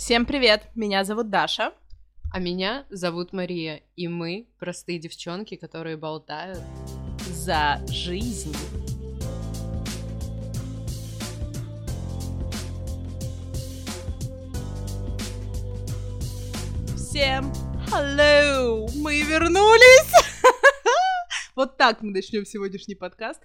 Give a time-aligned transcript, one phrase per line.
[0.00, 0.62] Всем привет!
[0.74, 1.74] Меня зовут Даша.
[2.32, 6.62] А меня зовут Мария, и мы простые девчонки, которые болтают
[7.28, 8.56] за жизнь.
[16.96, 17.52] Всем
[17.92, 18.90] hello!
[18.96, 20.14] Мы вернулись!
[21.56, 23.42] Вот так мы начнем сегодняшний подкаст.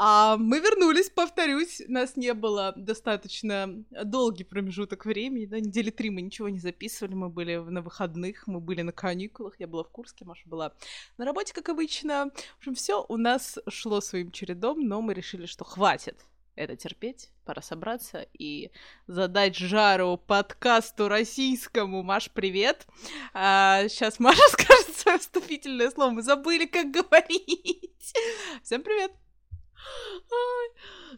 [0.00, 6.20] А мы вернулись, повторюсь, нас не было достаточно долгий промежуток времени, да, недели три мы
[6.20, 10.24] ничего не записывали, мы были на выходных, мы были на каникулах, я была в Курске,
[10.24, 10.72] Маша была
[11.16, 12.30] на работе, как обычно.
[12.56, 16.16] В общем, все у нас шло своим чередом, но мы решили, что хватит
[16.54, 18.70] это терпеть, пора собраться и
[19.06, 22.02] задать жару подкасту российскому.
[22.02, 22.86] Маш, привет!
[23.32, 26.10] А, сейчас Маша скажет свое вступительное слово.
[26.10, 28.14] Мы забыли, как говорить.
[28.62, 29.27] Всем привет!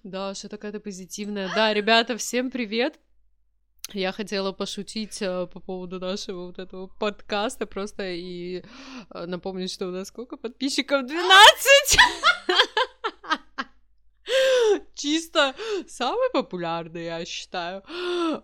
[0.02, 1.50] Да, что такая-то позитивная.
[1.54, 2.98] Да, ребята, всем привет!
[3.92, 8.62] Я хотела пошутить э, по поводу нашего вот этого подкаста просто и
[9.10, 11.06] э, напомнить, что у нас сколько подписчиков?
[11.06, 11.98] 12!
[14.94, 15.54] чисто
[15.88, 17.82] самый популярный, я считаю.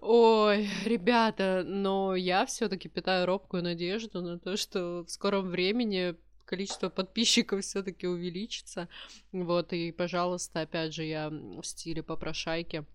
[0.01, 6.89] Ой, ребята, но я все-таки питаю робкую надежду на то, что в скором времени количество
[6.89, 8.89] подписчиков все-таки увеличится.
[9.33, 12.87] Вот, и, пожалуйста, опять же, я в стиле попрошайки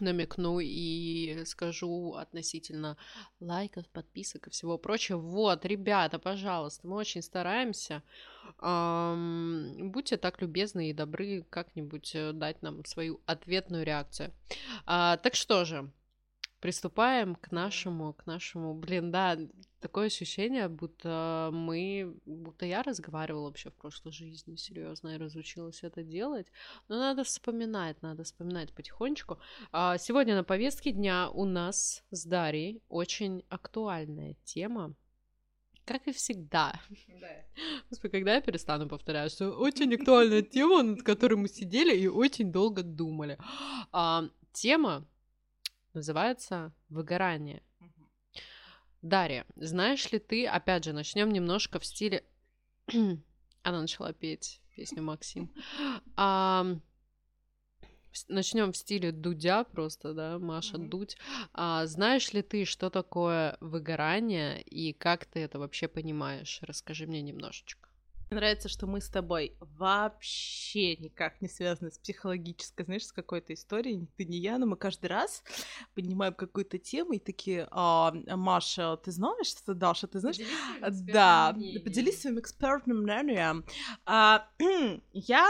[0.00, 2.96] намекну и скажу относительно
[3.40, 5.18] лайков, подписок и всего прочего.
[5.18, 8.02] Вот, ребята, пожалуйста, мы очень стараемся.
[8.60, 14.32] Эм, будьте так любезны и добры как-нибудь э, дать нам свою ответную реакцию.
[14.86, 15.90] А, так что же,
[16.60, 19.36] приступаем к нашему, к нашему, блин, да,
[19.82, 26.02] такое ощущение, будто мы, будто я разговаривала вообще в прошлой жизни, серьезно, и разучилась это
[26.02, 26.46] делать.
[26.88, 29.38] Но надо вспоминать, надо вспоминать потихонечку.
[29.72, 34.94] А сегодня на повестке дня у нас с Дарьей очень актуальная тема.
[35.84, 36.80] Как и всегда.
[37.20, 37.44] Да.
[37.90, 42.52] Господи, когда я перестану повторять, что очень актуальная тема, над которой мы сидели и очень
[42.52, 43.36] долго думали.
[43.90, 45.04] А, тема
[45.92, 47.62] называется «Выгорание».
[49.02, 52.24] Дарья, знаешь ли ты, опять же, начнем немножко в стиле...
[53.62, 55.52] Она начала петь песню Максим.
[56.16, 56.66] А,
[58.28, 60.88] начнем в стиле Дудя просто, да, Маша mm-hmm.
[60.88, 61.16] Дудь.
[61.52, 66.58] А, знаешь ли ты, что такое выгорание и как ты это вообще понимаешь?
[66.62, 67.88] Расскажи мне немножечко.
[68.32, 73.52] Мне нравится, что мы с тобой вообще никак не связаны с психологической, знаешь, с какой-то
[73.52, 73.96] историей.
[73.96, 75.44] Ни ты, ни я, но мы каждый раз
[75.94, 80.38] поднимаем какую-то тему и такие, а, Маша, ты знаешь, что Даша, ты знаешь?
[81.12, 81.54] Да,
[81.84, 83.66] поделись своим экспертным мнением.
[84.06, 84.48] А,
[85.12, 85.46] я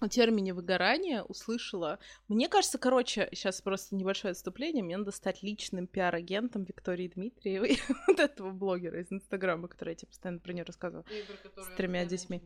[0.00, 1.98] о термине выгорания услышала.
[2.28, 4.82] Мне кажется, короче, сейчас просто небольшое отступление.
[4.82, 10.08] Мне надо стать личным пиар-агентом Виктории Дмитриевой, вот этого блогера из Инстаграма, который я тебе
[10.08, 11.04] постоянно про нее рассказывала,
[11.56, 12.42] с тремя детьми.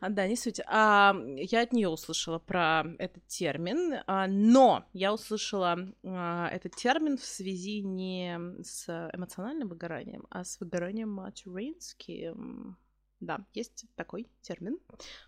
[0.00, 0.60] А, да, не суть.
[0.66, 7.18] А, я от нее услышала про этот термин, а, но я услышала а, этот термин
[7.18, 12.76] в связи не с эмоциональным выгоранием, а с выгоранием материнским
[13.20, 14.78] да, есть такой термин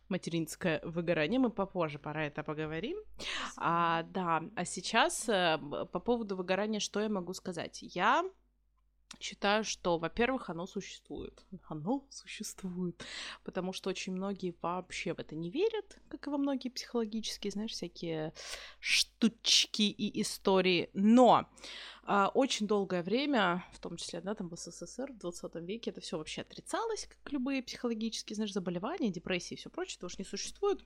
[0.09, 1.38] материнское выгорание.
[1.38, 2.99] Мы попозже про это поговорим.
[3.56, 5.59] А, да, а сейчас э,
[5.93, 7.78] по поводу выгорания что я могу сказать?
[7.81, 8.25] Я
[9.20, 11.44] считаю, что, во-первых, оно существует.
[11.69, 13.04] Оно существует.
[13.44, 17.72] Потому что очень многие вообще в это не верят, как и во многие психологические, знаешь,
[17.72, 18.32] всякие
[18.80, 20.91] штучки и истории.
[20.92, 21.48] Но
[22.04, 26.00] а, очень долгое время, в том числе, да, там в СССР, в 20 веке, это
[26.00, 30.24] все вообще отрицалось, как любые психологические, знаешь, заболевания, депрессии и все прочее, это уж не
[30.24, 30.82] существует.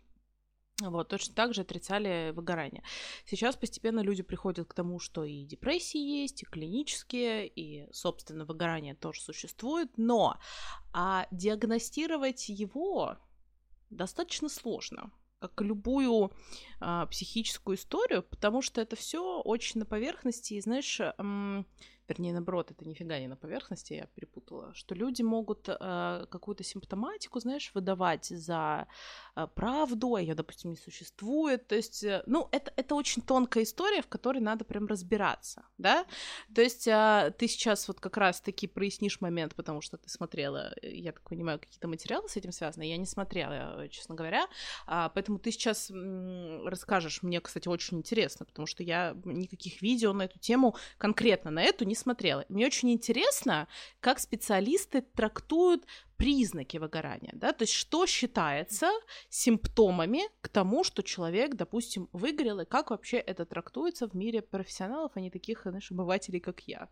[0.80, 2.82] Вот, точно так же отрицали выгорание.
[3.24, 8.94] Сейчас постепенно люди приходят к тому, что и депрессии есть, и клинические, и, собственно, выгорание
[8.94, 10.38] тоже существует, но
[10.92, 13.16] а диагностировать его
[13.90, 16.30] достаточно сложно как любую
[16.78, 21.00] а, психическую историю, потому что это все очень на поверхности, и знаешь,
[22.12, 27.40] вернее, наоборот, это нифига не на поверхности, я перепутала, что люди могут э, какую-то симптоматику,
[27.40, 28.86] знаешь, выдавать за
[29.34, 31.66] э, правду, а ее, допустим, не существует.
[31.66, 36.04] То есть, э, ну, это, это очень тонкая история, в которой надо прям разбираться, да?
[36.54, 40.90] То есть э, ты сейчас вот как раз-таки прояснишь момент, потому что ты смотрела, э,
[40.94, 44.46] я так понимаю, какие-то материалы с этим связаны, я не смотрела, честно говоря,
[44.86, 50.12] э, поэтому ты сейчас м, расскажешь, мне, кстати, очень интересно, потому что я никаких видео
[50.12, 52.44] на эту тему, конкретно на эту, не смотрела.
[52.48, 53.68] Мне очень интересно,
[54.00, 58.90] как специалисты трактуют признаки выгорания, да, то есть что считается
[59.28, 65.12] симптомами к тому, что человек, допустим, выгорел, и как вообще это трактуется в мире профессионалов,
[65.14, 66.88] а не таких, знаешь, обывателей, как я.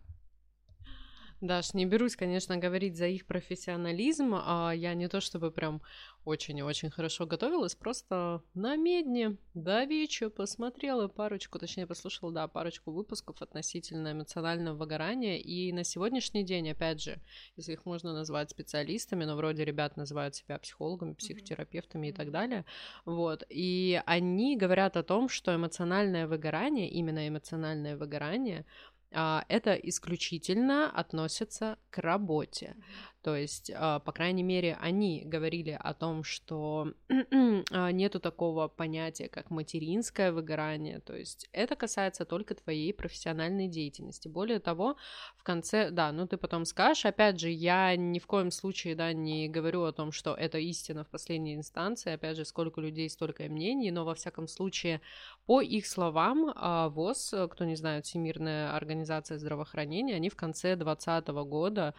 [1.41, 5.81] Даш, не берусь, конечно, говорить за их профессионализм, а я не то чтобы прям
[6.27, 13.41] очень-очень хорошо готовилась, просто на медне до вечера посмотрела парочку, точнее послушала, да, парочку выпусков
[13.41, 17.19] относительно эмоционального выгорания, и на сегодняшний день, опять же,
[17.57, 22.11] если их можно назвать специалистами, но вроде ребят называют себя психологами, психотерапевтами mm-hmm.
[22.11, 22.67] и так далее,
[23.07, 28.67] вот, и они говорят о том, что эмоциональное выгорание, именно эмоциональное выгорание,
[29.13, 32.77] это исключительно относится к работе.
[33.23, 36.93] То есть, а, по крайней мере, они говорили о том, что
[37.71, 41.01] а, нету такого понятия, как материнское выгорание.
[41.01, 44.29] То есть, это касается только твоей профессиональной деятельности.
[44.29, 44.97] Более того,
[45.37, 49.13] в конце, да, ну ты потом скажешь, опять же, я ни в коем случае, да,
[49.13, 52.13] не говорю о том, что это истина в последней инстанции.
[52.13, 55.03] Опять же, сколько людей, столько и мнений, но во всяком случае,
[55.45, 61.29] по их словам, а, ВОЗ, кто не знает, Всемирная организация здравоохранения, они в конце 2020
[61.45, 61.95] года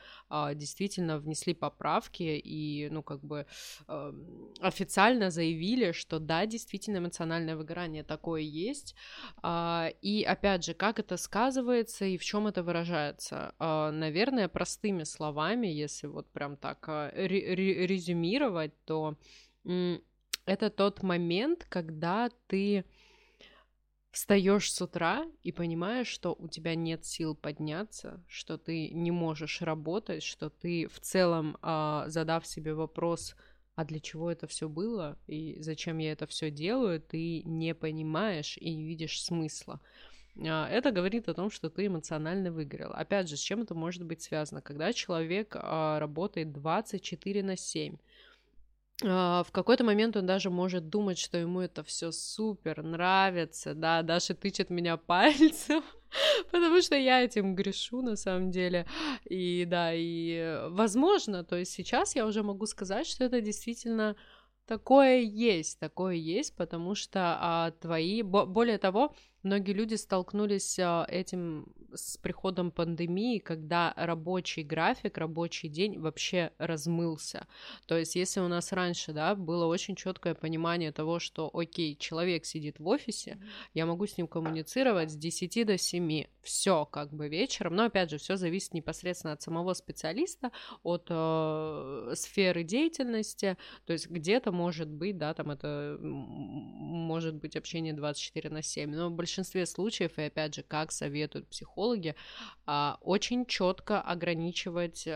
[0.56, 3.46] действительно официально внесли поправки и, ну, как бы
[3.88, 4.14] э,
[4.62, 8.96] официально заявили, что да, действительно эмоциональное выгорание такое есть.
[9.44, 13.54] Э, и опять же, как это сказывается и в чем это выражается?
[13.60, 19.16] Э, наверное, простыми словами, если вот прям так э, резюмировать, то
[19.66, 20.00] э,
[20.46, 22.84] это тот момент, когда ты
[24.12, 29.62] встаешь с утра и понимаешь, что у тебя нет сил подняться, что ты не можешь
[29.62, 33.36] работать, что ты в целом, э, задав себе вопрос,
[33.76, 38.58] а для чего это все было и зачем я это все делаю, ты не понимаешь
[38.58, 39.80] и не видишь смысла.
[40.38, 42.92] А, это говорит о том, что ты эмоционально выгорел.
[42.92, 44.62] Опять же, с чем это может быть связано?
[44.62, 47.98] Когда человек а, работает 24 на 7, а,
[49.02, 54.34] в какой-то момент он даже может думать, что ему это все супер нравится, да, Даша
[54.34, 55.84] тычет меня пальцем,
[56.52, 58.86] потому что я этим грешу на самом деле,
[59.26, 64.16] и да, и возможно, то есть сейчас я уже могу сказать, что это действительно
[64.66, 71.68] такое есть, такое есть, потому что а, твои, более того, многие люди столкнулись а, этим
[71.94, 77.48] с приходом пандемии, когда рабочий график, рабочий день вообще размылся.
[77.86, 82.46] То есть, если у нас раньше, да, было очень четкое понимание того, что, окей, человек
[82.46, 83.40] сидит в офисе,
[83.74, 88.10] я могу с ним коммуницировать с 10 до 7, все как бы вечером, но опять
[88.10, 90.52] же, все зависит непосредственно от самого специалиста,
[90.84, 97.94] от э, сферы деятельности, то есть где-то может быть, да, там это может быть общение
[97.94, 102.16] 24 на 7, но в большинстве случаев, и опять же, как советуют психологи,
[102.66, 105.08] а, очень четко ограничивать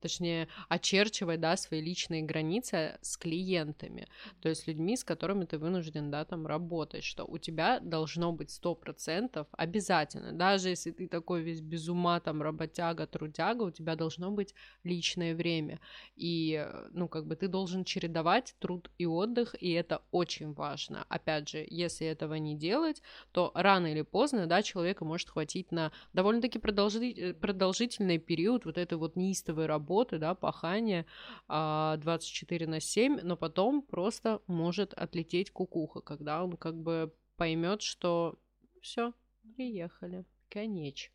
[0.00, 4.06] точнее, очерчивать, да, свои личные границы с клиентами,
[4.40, 8.50] то есть людьми, с которыми ты вынужден, да, там работать, что у тебя должно быть
[8.50, 13.96] сто процентов обязательно, даже если ты такой весь без ума, там, работяга, трудяга, у тебя
[13.96, 15.80] должно быть личное время,
[16.16, 21.04] и, ну, как бы ты должен чередовать труд и отдых, и это очень важно.
[21.08, 23.02] Опять же, если этого не делать,
[23.32, 29.16] то рано или поздно, да, человека может хватить на довольно-таки продолжительный период вот этой вот
[29.16, 31.04] неистовой работы, да, пахания
[31.48, 37.82] 24 а, на 7, но потом просто может отлететь кукуха, когда он как бы поймет,
[37.82, 38.38] что
[38.80, 39.12] все,
[39.56, 41.13] приехали, конечек.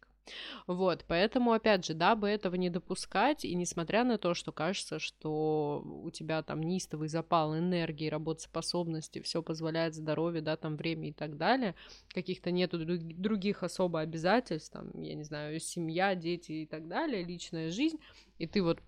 [0.68, 5.84] Вот, поэтому, опять же, дабы этого не допускать, и несмотря на то, что кажется, что
[6.04, 11.38] у тебя там неистовый запал энергии, работоспособности, все позволяет здоровье, да, там время и так
[11.38, 11.76] далее,
[12.10, 17.72] каких-то нету других особо обязательств, там, я не знаю, семья, дети и так далее, личная
[17.72, 18.00] жизнь,
[18.38, 18.80] и ты вот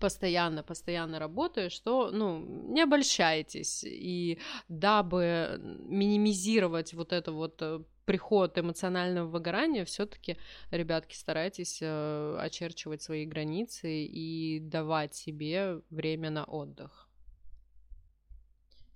[0.00, 2.40] постоянно, постоянно работаешь, что, ну,
[2.72, 3.84] не обольщайтесь.
[3.84, 10.36] И дабы минимизировать вот это вот э, приход эмоционального выгорания, все-таки,
[10.70, 17.08] ребятки, старайтесь э, очерчивать свои границы и давать себе время на отдых.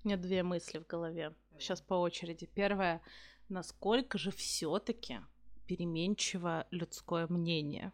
[0.04, 1.34] У меня две мысли в голове.
[1.58, 2.46] Сейчас по очереди.
[2.46, 3.00] Первое,
[3.48, 5.18] насколько же все-таки
[5.66, 7.92] переменчиво людское мнение?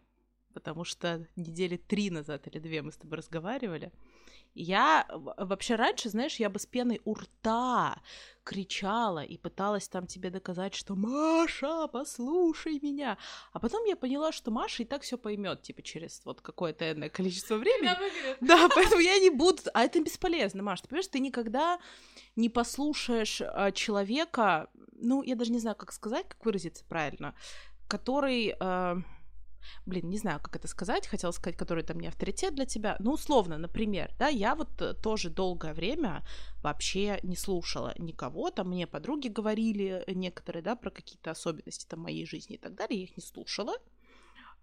[0.53, 3.93] Потому что недели три назад или две мы с тобой разговаривали,
[4.55, 8.03] я вообще раньше, знаешь, я бы с пеной у рта
[8.45, 13.17] кричала и пыталась там тебе доказать, что Маша, послушай меня.
[13.53, 17.09] А потом я поняла, что Маша и так все поймет, типа, через вот какое-то энное
[17.09, 17.87] количество времени.
[18.41, 19.63] Да, поэтому я не буду.
[19.73, 20.83] А это бесполезно, Маша.
[20.83, 21.79] Ты понимаешь, ты никогда
[22.37, 27.35] не послушаешь а, человека, ну, я даже не знаю, как сказать, как выразиться правильно,
[27.89, 28.55] который.
[29.87, 33.13] Блин, не знаю, как это сказать, хотела сказать, который там не авторитет для тебя, ну,
[33.13, 36.25] условно, например, да, я вот э, тоже долгое время
[36.63, 42.27] вообще не слушала никого, там мне подруги говорили некоторые, да, про какие-то особенности там моей
[42.27, 43.75] жизни и так далее, я их не слушала,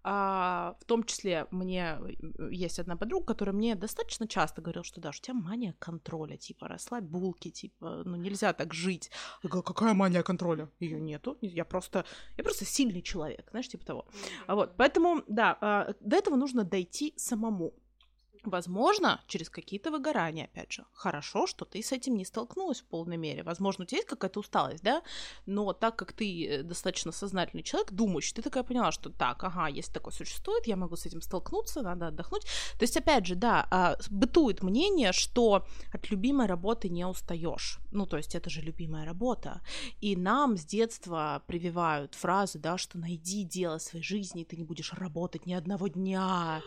[0.02, 1.98] а, в том числе мне
[2.38, 6.36] э, есть одна подруга, которая мне достаточно часто говорила, что даже у тебя мания контроля,
[6.36, 9.10] типа, расслабь булки, типа, ну нельзя так жить.
[9.42, 10.70] Я говорю, какая мания контроля?
[10.80, 11.36] Ее нету.
[11.40, 12.04] Я просто,
[12.36, 14.06] я просто сильный человек, знаешь, типа того.
[14.46, 17.74] А вот, поэтому, да, а, до этого нужно дойти самому.
[18.44, 20.84] Возможно, через какие-то выгорания, опять же.
[20.92, 23.42] Хорошо, что ты с этим не столкнулась в полной мере.
[23.42, 25.02] Возможно, у тебя есть какая-то усталость, да?
[25.46, 29.68] Но так как ты э, достаточно сознательный человек, думающий, ты такая поняла, что так, ага,
[29.68, 32.44] если такое существует, я могу с этим столкнуться, надо отдохнуть.
[32.78, 37.78] То есть, опять же, да, а, бытует мнение, что от любимой работы не устаешь.
[37.90, 39.60] Ну, то есть, это же любимая работа.
[40.00, 44.94] И нам с детства прививают фразы, да, что найди дело своей жизни, ты не будешь
[44.94, 46.62] работать ни одного дня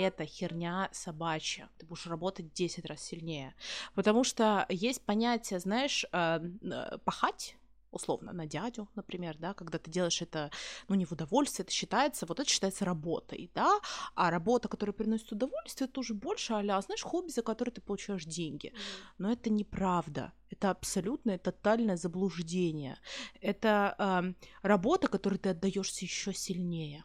[0.00, 1.68] это херня собачья.
[1.78, 3.54] Ты будешь работать 10 раз сильнее.
[3.94, 7.56] Потому что есть понятие, знаешь, э, э, пахать,
[7.90, 10.50] условно, на дядю, например, да, когда ты делаешь это,
[10.88, 13.80] ну, не в удовольствие, это считается, вот это считается работой, да,
[14.14, 18.24] а работа, которая приносит удовольствие, это уже больше а знаешь, хобби, за которое ты получаешь
[18.24, 18.72] деньги.
[19.18, 20.32] Но это неправда.
[20.50, 22.98] Это абсолютное тотальное заблуждение.
[23.40, 27.04] Это э, работа, которой ты отдаешься еще сильнее.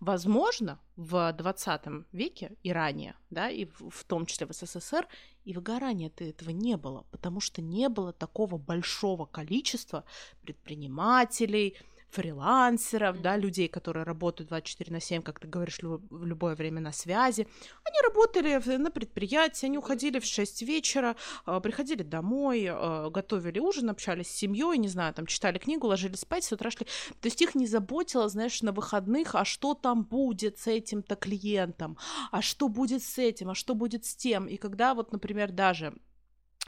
[0.00, 5.06] Возможно, в 20 веке и ранее, да, и в, том числе в СССР,
[5.44, 10.04] и выгорания-то этого не было, потому что не было такого большого количества
[10.42, 11.76] предпринимателей,
[12.10, 16.92] фрилансеров, да, людей, которые работают 24 на 7, как ты говоришь, в любое время на
[16.92, 17.46] связи.
[17.84, 23.90] Они работали на предприятии, они уходили в 6 вечера, а, приходили домой, а, готовили ужин,
[23.90, 26.86] общались с семьей, не знаю, там читали книгу, ложились спать, с утра шли.
[27.20, 31.96] То есть их не заботило, знаешь, на выходных, а что там будет с этим-то клиентом,
[32.30, 34.46] а что будет с этим, а что будет с тем.
[34.46, 35.94] И когда вот, например, даже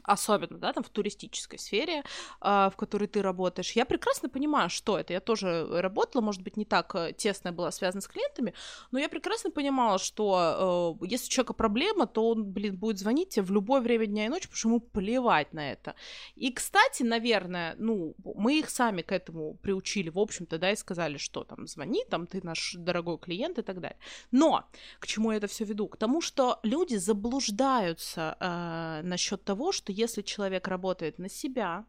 [0.05, 2.03] особенно, да, там в туристической сфере, э,
[2.41, 5.13] в которой ты работаешь, я прекрасно понимаю, что это.
[5.13, 8.55] Я тоже работала, может быть, не так э, тесно была связана с клиентами,
[8.91, 13.31] но я прекрасно понимала, что э, если у человека проблема, то он, блин, будет звонить
[13.31, 15.95] тебе в любое время дня и ночи, потому что ему плевать на это.
[16.35, 21.17] И, кстати, наверное, ну, мы их сами к этому приучили, в общем-то, да, и сказали,
[21.17, 23.99] что там, звони, там, ты наш дорогой клиент и так далее.
[24.31, 24.65] Но
[24.99, 25.89] к чему я это все веду?
[25.89, 31.87] К тому, что люди заблуждаются э, насчет того, что если человек работает на себя,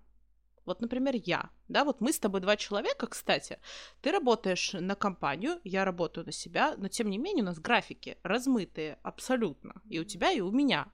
[0.66, 3.60] вот, например, я, да, вот мы с тобой два человека, кстати,
[4.02, 8.18] ты работаешь на компанию, я работаю на себя, но тем не менее у нас графики
[8.24, 10.88] размытые абсолютно, и у тебя, и у меня,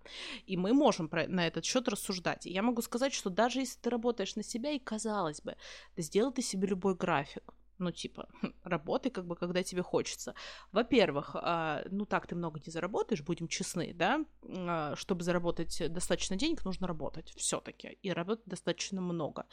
[0.47, 2.47] и мы можем про, на этот счет рассуждать.
[2.47, 5.55] И я могу сказать, что даже если ты работаешь на себя, и казалось бы,
[5.97, 7.43] сделай ты себе любой график,
[7.79, 8.27] ну, типа,
[8.63, 10.35] работай как бы, когда тебе хочется.
[10.71, 16.35] Во-первых, а, ну, так ты много не заработаешь, будем честны, да, а, чтобы заработать достаточно
[16.35, 19.45] денег, нужно работать все таки и работать достаточно много.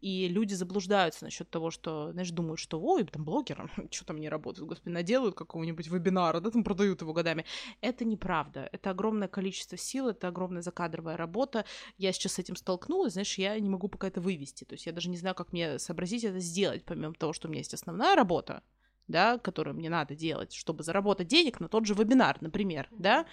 [0.00, 4.28] И люди заблуждаются насчет того, что, знаешь, думают, что, ой, там, блогеры, что там не
[4.28, 7.44] работают, господи, наделают какого-нибудь вебинара, да, там продают его годами.
[7.80, 8.68] Это неправда.
[8.72, 11.64] Это огромное количество сил, это огромная закадровая работа.
[11.98, 14.64] Я сейчас с этим столкнулась, знаешь, я не могу пока это вывести.
[14.64, 17.50] То есть я даже не знаю, как мне сообразить это сделать, помимо того, что у
[17.50, 18.62] меня есть есть основная работа,
[19.08, 23.26] да, которую мне надо делать, чтобы заработать денег на тот же вебинар, например, да.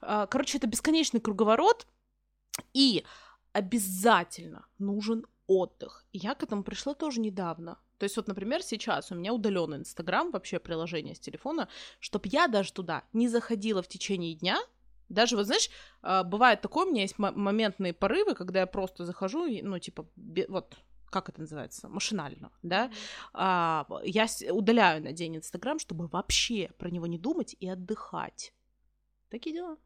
[0.00, 1.86] А, короче, это бесконечный круговорот,
[2.74, 3.04] и
[3.52, 6.04] обязательно нужен отдых.
[6.12, 7.78] И я к этому пришла тоже недавно.
[7.98, 11.68] То есть вот, например, сейчас у меня удаленный Инстаграм, вообще приложение с телефона,
[12.00, 14.58] чтобы я даже туда не заходила в течение дня,
[15.08, 15.68] даже, вот знаешь,
[16.00, 20.06] а, бывает такое, у меня есть моментные порывы, когда я просто захожу, ну, типа,
[20.48, 20.74] вот,
[21.12, 22.90] как это называется, машинально, да,
[23.34, 28.54] а, я удаляю на день Инстаграм, чтобы вообще про него не думать и отдыхать.
[29.28, 29.76] Такие дела.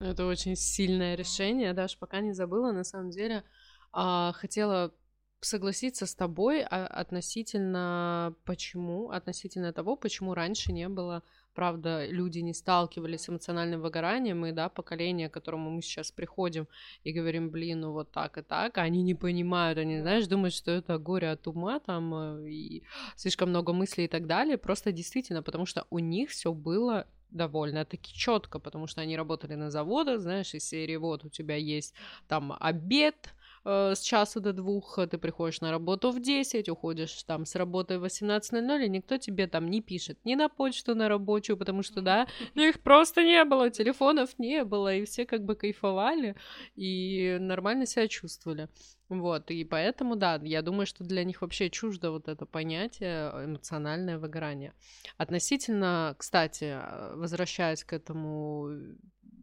[0.00, 3.44] Это очень сильное решение, даже пока не забыла, на самом деле,
[3.92, 4.94] а, хотела
[5.40, 11.22] согласиться с тобой а, относительно почему, относительно того, почему раньше не было
[11.54, 16.68] правда, люди не сталкивались с эмоциональным выгоранием, и, да, поколение, к которому мы сейчас приходим
[17.04, 20.54] и говорим, блин, ну вот так и так, а они не понимают, они, знаешь, думают,
[20.54, 22.82] что это горе от ума, там, э, и
[23.16, 28.12] слишком много мыслей и так далее, просто действительно, потому что у них все было довольно-таки
[28.12, 31.94] четко, потому что они работали на заводах, знаешь, из серии вот у тебя есть
[32.28, 37.44] там обед, э, с часу до двух, ты приходишь на работу в 10, уходишь там
[37.44, 41.56] с работы в 18.00, и никто тебе там не пишет ни на почту, на рабочую,
[41.56, 45.54] потому что, да, ну их просто не было, телефонов не было, и все как бы
[45.54, 46.36] кайфовали
[46.76, 48.68] и нормально себя чувствовали.
[49.10, 54.18] Вот, и поэтому, да, я думаю, что для них вообще чуждо вот это понятие эмоциональное
[54.18, 54.72] выгорание.
[55.16, 56.78] Относительно, кстати,
[57.16, 58.70] возвращаясь к этому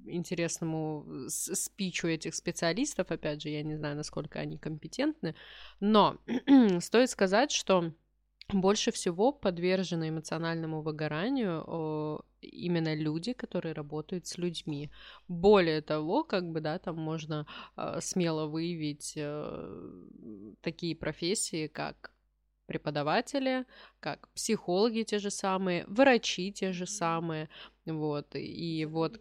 [0.09, 5.35] интересному спичу этих специалистов, опять же, я не знаю, насколько они компетентны,
[5.79, 6.17] но
[6.79, 7.93] стоит сказать, что
[8.49, 14.89] больше всего подвержены эмоциональному выгоранию именно люди, которые работают с людьми.
[15.27, 17.45] Более того, как бы, да, там можно
[17.75, 20.01] э, смело выявить э,
[20.61, 22.13] такие профессии, как
[22.67, 23.65] преподаватели,
[23.99, 27.49] как психологи те же самые, врачи те же самые,
[27.85, 29.17] вот, и вот,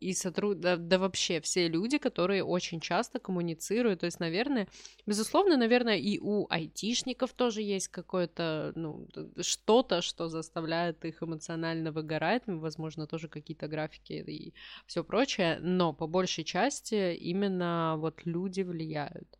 [0.00, 0.60] и сотруд...
[0.60, 4.00] да, да вообще все люди, которые очень часто коммуницируют.
[4.00, 4.66] То есть, наверное,
[5.06, 9.06] безусловно, наверное, и у айтишников тоже есть какое-то, ну,
[9.40, 14.54] что-то, что заставляет их эмоционально выгорать, возможно, тоже какие-то графики и
[14.86, 19.38] все прочее, но по большей части именно вот люди влияют.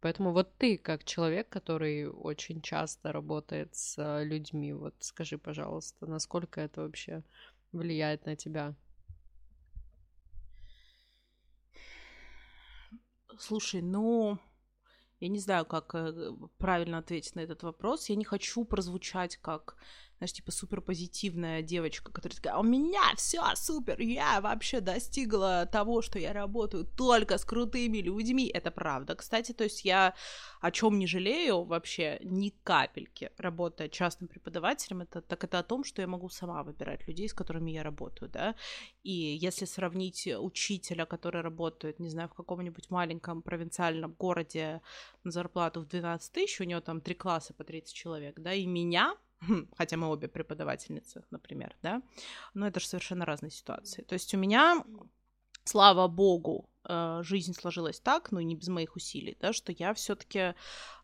[0.00, 6.60] Поэтому вот ты, как человек, который очень часто работает с людьми, вот скажи, пожалуйста, насколько
[6.60, 7.22] это вообще
[7.72, 8.74] влияет на тебя?
[13.40, 14.38] Слушай, ну,
[15.18, 18.10] я не знаю, как э, правильно ответить на этот вопрос.
[18.10, 19.76] Я не хочу прозвучать как
[20.20, 25.66] знаешь, типа супер позитивная девочка, которая такая, «А у меня все супер, я вообще достигла
[25.72, 28.46] того, что я работаю только с крутыми людьми.
[28.52, 30.14] Это правда, кстати, то есть я
[30.60, 35.84] о чем не жалею вообще ни капельки, работая частным преподавателем, это, так это о том,
[35.84, 38.56] что я могу сама выбирать людей, с которыми я работаю, да,
[39.02, 44.82] и если сравнить учителя, который работает, не знаю, в каком-нибудь маленьком провинциальном городе
[45.24, 48.66] на зарплату в 12 тысяч, у него там три класса по 30 человек, да, и
[48.66, 49.16] меня,
[49.76, 52.02] хотя мы обе преподавательницы, например, да,
[52.54, 54.02] но это же совершенно разные ситуации.
[54.02, 54.84] То есть у меня,
[55.64, 60.54] слава богу, э, жизнь сложилась так, ну не без моих усилий, да, что я все-таки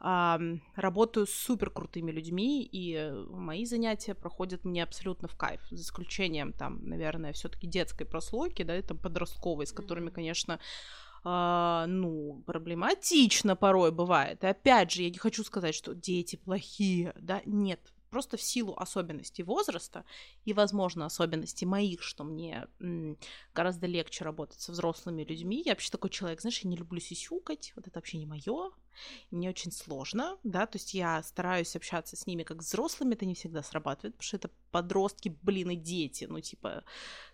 [0.00, 0.38] э,
[0.76, 6.52] работаю с супер крутыми людьми, и мои занятия проходят мне абсолютно в кайф, за исключением
[6.52, 10.58] там, наверное, все-таки детской прослойки, да, это подростковой, с которыми, конечно,
[11.24, 14.44] Uh, ну, проблематично порой бывает.
[14.44, 17.80] И опять же, я не хочу сказать, что дети плохие, да, нет,
[18.16, 20.06] просто в силу особенностей возраста
[20.46, 22.66] и, возможно, особенностей моих, что мне
[23.54, 25.62] гораздо легче работать со взрослыми людьми.
[25.62, 28.70] Я вообще такой человек, знаешь, я не люблю сисюкать, вот это вообще не мое.
[29.30, 33.34] Мне очень сложно, да, то есть я стараюсь общаться с ними как взрослыми, это не
[33.34, 36.84] всегда срабатывает, потому что это подростки, блин, и дети, ну, типа,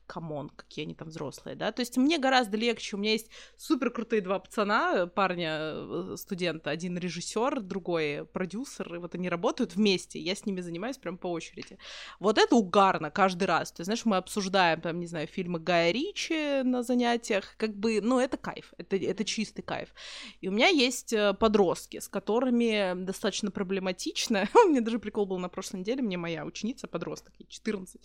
[0.06, 3.30] come on, какие они там взрослые, да, то есть мне гораздо легче, у меня есть
[3.56, 9.74] супер крутые два пацана, парня, э, студента, один режиссер, другой продюсер, и вот они работают
[9.74, 11.78] вместе, я с ними занимаюсь прям по очереди.
[12.20, 15.92] Вот это угарно каждый раз, то есть, знаешь, мы обсуждаем там, не знаю, фильмы Гая
[15.92, 19.94] Ричи на занятиях, как бы, ну, это кайф, это, это чистый кайф.
[20.40, 25.38] И у меня есть э, подростки, с которыми достаточно проблематично, у меня даже прикол был
[25.38, 28.00] на прошлой неделе, мне моя ученица, подросток, ей 14,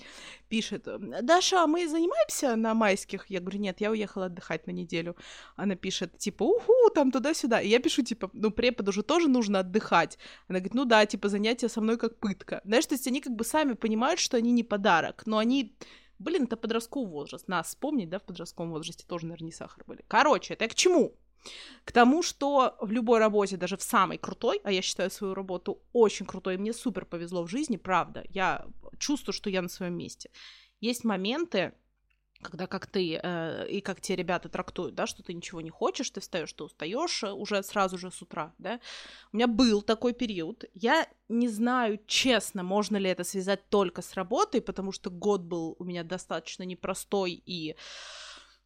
[0.50, 0.88] пишет,
[1.22, 3.28] Даша, а мы занимаемся на майских?
[3.30, 5.16] Я говорю, нет, я уехала отдыхать на неделю.
[5.56, 7.62] Она пишет, типа, уху, там туда-сюда.
[7.62, 10.18] И я пишу, типа, ну, преподу же тоже нужно отдыхать.
[10.50, 12.62] Она говорит, ну да, типа, занятия со мной как пытка.
[12.66, 15.76] Знаешь, то есть они как бы сами понимают, что они не подарок, но они
[16.20, 17.48] Блин, это подростковый возраст.
[17.48, 20.04] Нас вспомнить, да, в подростковом возрасте тоже, наверное, не сахар были.
[20.08, 21.14] Короче, это я к чему?
[21.86, 25.82] К тому, что в любой работе, даже в самой крутой, а я считаю свою работу
[25.94, 28.66] очень крутой, и мне супер повезло в жизни, правда, я
[29.00, 30.30] чувствую, что я на своем месте.
[30.80, 31.74] Есть моменты,
[32.42, 36.10] когда как ты э, и как те ребята трактуют, да, что ты ничего не хочешь,
[36.10, 38.80] ты встаешь, ты устаешь э, уже сразу же с утра, да.
[39.32, 40.66] У меня был такой период.
[40.74, 45.76] Я не знаю, честно, можно ли это связать только с работой, потому что год был
[45.80, 47.76] у меня достаточно непростой и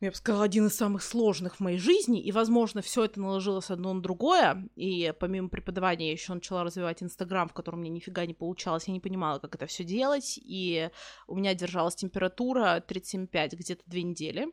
[0.02, 3.70] я бы сказала, один из самых сложных в моей жизни, и, возможно, все это наложилось
[3.70, 8.26] одно на другое, и помимо преподавания я еще начала развивать Инстаграм, в котором мне нифига
[8.26, 10.90] не получалось, я не понимала, как это все делать, и
[11.28, 14.48] у меня держалась температура 37,5 где-то две недели,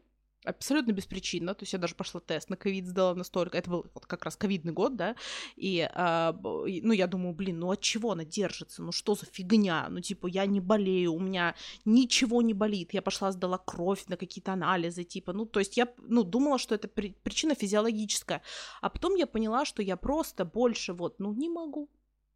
[0.48, 4.06] абсолютно беспричинно, то есть я даже пошла тест на ковид сдала настолько, это был вот
[4.06, 5.16] как раз ковидный год, да,
[5.56, 9.86] и, а, ну, я думаю, блин, ну от чего она держится, ну что за фигня,
[9.90, 14.16] ну, типа, я не болею, у меня ничего не болит, я пошла сдала кровь на
[14.16, 18.42] какие-то анализы, типа, ну, то есть я, ну, думала, что это при- причина физиологическая,
[18.80, 21.88] а потом я поняла, что я просто больше вот, ну, не могу,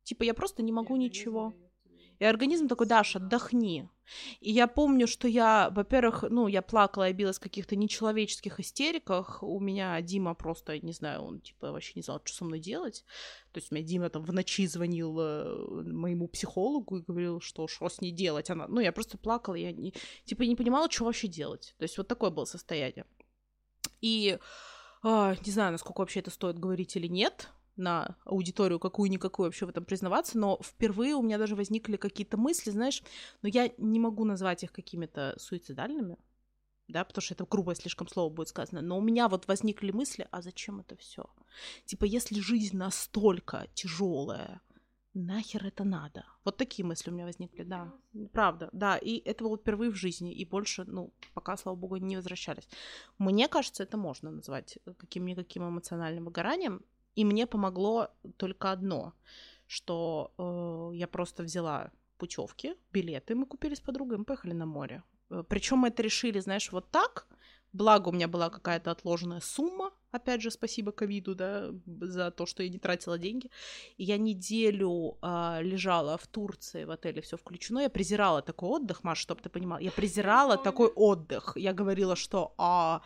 [0.05, 1.55] типа, я просто не могу ничего.
[2.23, 3.89] И организм такой, Даш, отдохни.
[4.41, 9.43] И я помню, что я, во-первых, ну, я плакала, я билась в каких-то нечеловеческих истериках.
[9.43, 13.05] У меня Дима просто, не знаю, он, типа, вообще не знал, что со мной делать.
[13.51, 17.67] То есть у меня Дима там в ночи звонил э, моему психологу и говорил, что
[17.67, 18.51] что с ней делать.
[18.51, 19.93] Она, ну, я просто плакала, я не,
[20.25, 21.75] типа не понимала, что вообще делать.
[21.79, 23.05] То есть вот такое было состояние.
[24.01, 24.39] И
[25.03, 29.71] э, не знаю, насколько вообще это стоит говорить или нет, на аудиторию какую-никакую вообще в
[29.71, 33.03] этом признаваться, но впервые у меня даже возникли какие-то мысли, знаешь,
[33.43, 36.19] но я не могу назвать их какими-то суицидальными,
[36.89, 40.29] да, потому что это грубое слишком слово будет сказано, но у меня вот возникли мысли,
[40.31, 41.25] а зачем это все?
[41.85, 44.61] Типа, если жизнь настолько тяжелая,
[45.15, 46.25] нахер это надо?
[46.45, 47.93] Вот такие мысли у меня возникли, да,
[48.33, 52.17] правда, да, и это вот впервые в жизни, и больше, ну, пока, слава богу, не
[52.17, 52.69] возвращались.
[53.19, 56.83] Мне кажется, это можно назвать каким-никаким эмоциональным выгоранием,
[57.15, 59.13] и мне помогло только одно,
[59.67, 65.03] что э, я просто взяла путевки, билеты, мы купили с подругой, мы поехали на море.
[65.31, 67.27] Э, Причем мы это решили, знаешь, вот так.
[67.73, 72.63] Благо у меня была какая-то отложенная сумма, опять же, спасибо ковиду, да, за то, что
[72.63, 73.51] я не тратила деньги.
[73.97, 77.81] И я неделю э, лежала в Турции в отеле, все включено.
[77.81, 79.81] Я презирала такой отдых, Маш, чтобы ты понимала.
[79.81, 81.57] Я презирала такой отдых.
[81.57, 83.01] Я говорила, что а,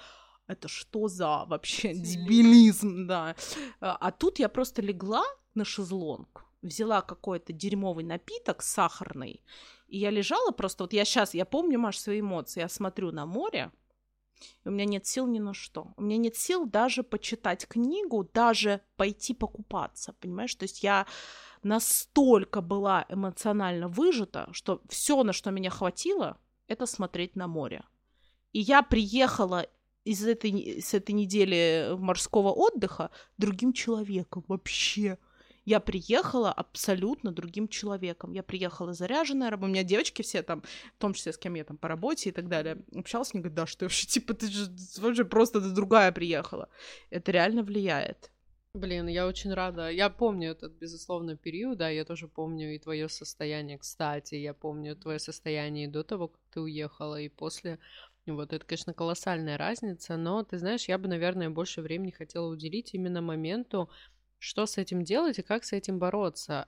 [0.47, 3.35] это что за вообще дебилизм, да.
[3.81, 9.43] А, а тут я просто легла на шезлонг, взяла какой-то дерьмовый напиток сахарный,
[9.89, 13.27] и я лежала просто, вот я сейчас, я помню, Маш, свои эмоции, я смотрю на
[13.27, 13.71] море,
[14.65, 15.95] и у меня нет сил ни на что.
[15.97, 20.55] У меня нет сил даже почитать книгу, даже пойти покупаться, понимаешь?
[20.55, 21.07] То есть я
[21.63, 27.85] настолько была эмоционально выжата, что все, на что меня хватило, это смотреть на море.
[28.53, 29.67] И я приехала
[30.07, 35.19] из этой, с этой недели морского отдыха другим человеком вообще.
[35.65, 38.31] Я приехала абсолютно другим человеком.
[38.31, 40.63] Я приехала заряженная, у меня девочки все там,
[40.97, 43.57] в том числе с кем я там по работе и так далее, общалась, они говорят,
[43.57, 46.69] да, что вообще, типа, ты же вообще просто ты другая приехала.
[47.11, 48.31] Это реально влияет.
[48.77, 49.91] Блин, я очень рада.
[49.91, 54.95] Я помню этот, безусловно, период, да, я тоже помню и твое состояние, кстати, я помню
[54.95, 57.79] твое состояние до того, как ты уехала, и после.
[58.27, 62.93] Вот это, конечно, колоссальная разница, но ты знаешь, я бы, наверное, больше времени хотела уделить
[62.95, 63.89] именно моменту,
[64.39, 66.67] что с этим делать и как с этим бороться.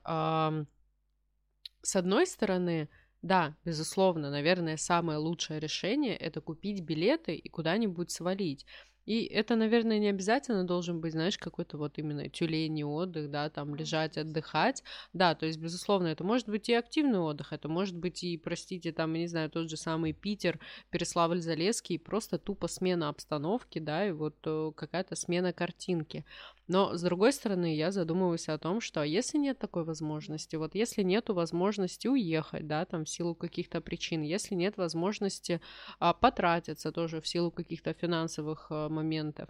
[1.83, 2.89] С одной стороны,
[3.23, 8.65] да, безусловно, наверное, самое лучшее решение это купить билеты и куда-нибудь свалить.
[9.09, 13.75] И это, наверное, не обязательно должен быть, знаешь, какой-то вот именно тюлень отдых, да, там
[13.75, 14.83] лежать, отдыхать.
[15.15, 18.93] Да, то есть, безусловно, это может быть и активный отдых, это может быть и, простите,
[18.93, 20.61] там, не знаю, тот же самый Питер,
[20.93, 26.27] Переславль-Залесский, просто тупо смена обстановки, да, и вот э, какая-то смена картинки.
[26.69, 31.03] Но, с другой стороны, я задумываюсь о том, что если нет такой возможности, вот если
[31.03, 35.61] нету возможности уехать, да, там, в силу каких-то причин, если нет возможности
[35.99, 39.49] а, потратиться тоже в силу каких-то финансовых а, моментов,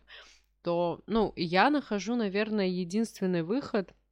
[0.63, 3.93] то, ну, я нахожу, наверное, единственный выход—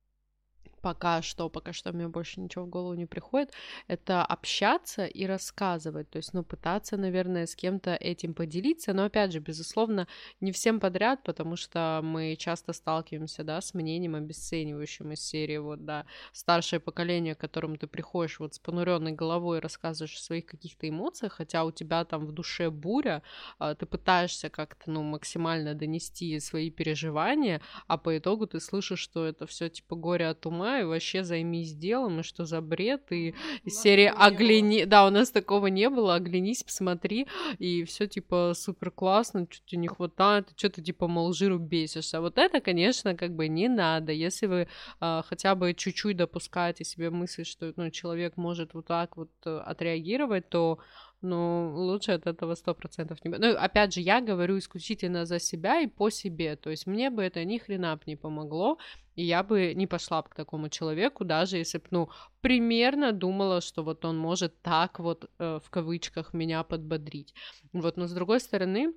[0.87, 3.53] пока что, пока что мне больше ничего в голову не приходит,
[3.89, 9.33] это общаться и рассказывать, то есть, ну, пытаться, наверное, с кем-то этим поделиться, но, опять
[9.33, 10.07] же, безусловно,
[10.41, 15.85] не всем подряд, потому что мы часто сталкиваемся, да, с мнением обесценивающим из серии, вот,
[15.85, 20.47] да, старшее поколение, к которому ты приходишь вот с понуренной головой и рассказываешь о своих
[20.47, 23.25] каких-то эмоциях, хотя у тебя там в душе буря,
[23.59, 29.27] а, ты пытаешься как-то, ну, максимально донести свои переживания, а по итогу ты слышишь, что
[29.27, 33.35] это все типа горе от ума, и вообще займись делом, и что за бред, и
[33.67, 37.27] серия «Огляни...» Да, у нас такого не было, «Оглянись, посмотри»,
[37.59, 42.21] и все типа супер классно, что тебе не хватает, что ты типа, мол, жиру бесишься.
[42.21, 44.13] Вот это, конечно, как бы не надо.
[44.13, 44.69] Если вы
[45.01, 49.59] а, хотя бы чуть-чуть допускаете себе мысль, что ну, человек может вот так вот э,
[49.59, 50.79] отреагировать, то
[51.23, 53.31] ну, лучше от этого сто процентов не...
[53.31, 57.23] Ну, опять же, я говорю исключительно за себя и по себе, то есть мне бы
[57.23, 58.79] это ни хрена бы не помогло,
[59.17, 62.09] и я бы не пошла к такому человеку, даже если бы, ну,
[62.41, 67.35] примерно думала, что вот он может так вот, э, в кавычках, меня подбодрить.
[67.73, 68.93] Вот, но с другой стороны,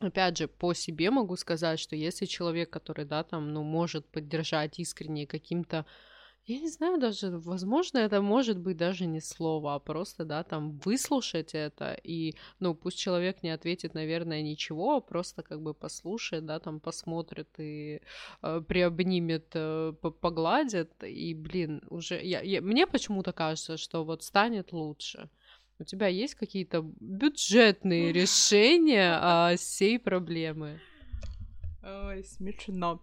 [0.00, 4.78] опять же, по себе могу сказать, что если человек, который, да, там, ну, может поддержать
[4.80, 5.86] искренне каким-то
[6.46, 10.78] я не знаю даже, возможно, это может быть даже не слово, а просто, да, там,
[10.84, 16.44] выслушать это, и, ну, пусть человек не ответит, наверное, ничего, а просто как бы послушает,
[16.44, 18.00] да, там, посмотрит и
[18.42, 24.72] э, приобнимет, э, погладит, и, блин, уже, я, я, мне почему-то кажется, что вот станет
[24.72, 25.30] лучше.
[25.78, 30.80] У тебя есть какие-то бюджетные решения а, сей проблемы?
[31.82, 33.00] Ой, смешно.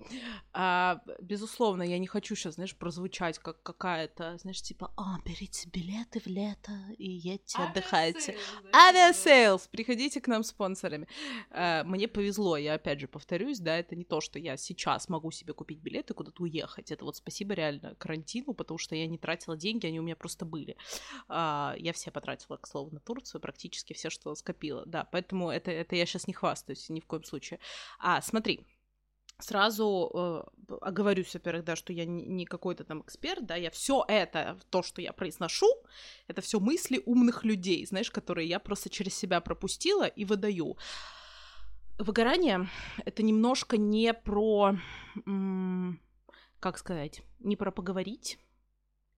[0.54, 6.22] А, безусловно, я не хочу сейчас, знаешь, прозвучать как какая-то, знаешь, типа, а, берите билеты
[6.22, 8.38] в лето и едьте, отдыхайте.
[8.74, 9.68] Aviasales!
[9.68, 11.10] Приходите к нам спонсорами.
[11.52, 15.30] А, мне повезло, я опять же повторюсь, да, это не то, что я сейчас могу
[15.32, 16.90] себе купить билеты куда-то уехать.
[16.90, 20.46] Это вот спасибо реально карантину, потому что я не тратила деньги, они у меня просто
[20.46, 20.78] были.
[21.28, 24.86] А, я все потратила, к слову, на Турцию, практически все, что скопила.
[24.86, 27.60] Да, поэтому это, это я сейчас не хвастаюсь ни в коем случае.
[28.00, 28.69] А, смотри,
[29.40, 34.06] сразу э, оговорюсь, во-первых, да, что я не, не какой-то там эксперт, да, я все
[34.08, 35.68] это, то, что я произношу,
[36.28, 40.78] это все мысли умных людей, знаешь, которые я просто через себя пропустила и выдаю.
[41.98, 42.70] Выгорание—
[43.06, 44.78] это немножко не про,
[46.60, 48.40] как сказать, не про поговорить,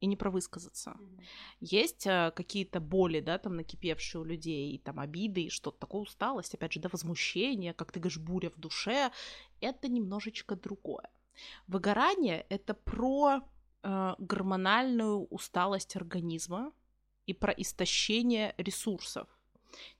[0.02, 0.98] и не про высказаться.
[1.00, 1.24] Mm-hmm.
[1.62, 6.56] Есть а, какие-то боли, да, там накипевшие у людей, там обиды, и что-то такое, усталость,
[6.56, 9.12] опять же, да, возмущение, как ты говоришь, буря в душе,
[9.62, 11.10] это немножечко другое.
[11.68, 13.42] Выгорание— это про
[13.84, 16.74] э, гормональную усталость организма
[17.28, 19.28] и про истощение ресурсов.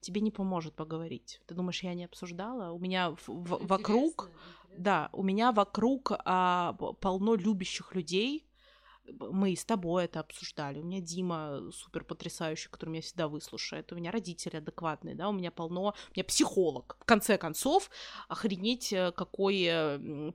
[0.00, 1.40] Тебе не поможет поговорить.
[1.46, 2.72] Ты думаешь, я не обсуждала?
[2.72, 4.30] У меня в, в, вокруг,
[4.64, 4.82] интересно.
[4.82, 8.44] да, у меня вокруг а, полно любящих людей,
[9.18, 10.80] мы с тобой это обсуждали.
[10.80, 13.92] У меня Дима супер потрясающий, который меня всегда выслушает.
[13.92, 15.94] У меня родители адекватные, да, у меня полно...
[16.10, 17.90] У меня психолог, в конце концов,
[18.28, 20.32] охренеть э, какой э,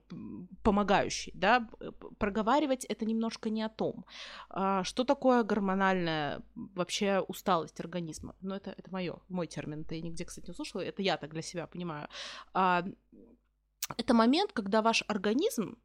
[0.63, 1.69] помогающий, да.
[2.17, 4.05] Проговаривать это немножко не о том.
[4.49, 8.35] А, что такое гормональная вообще усталость организма?
[8.41, 11.41] Ну, это, это мое, мой термин, ты нигде, кстати, не услышала, это я так для
[11.41, 12.07] себя понимаю
[12.53, 12.83] а,
[13.95, 15.77] это момент, когда ваш организм...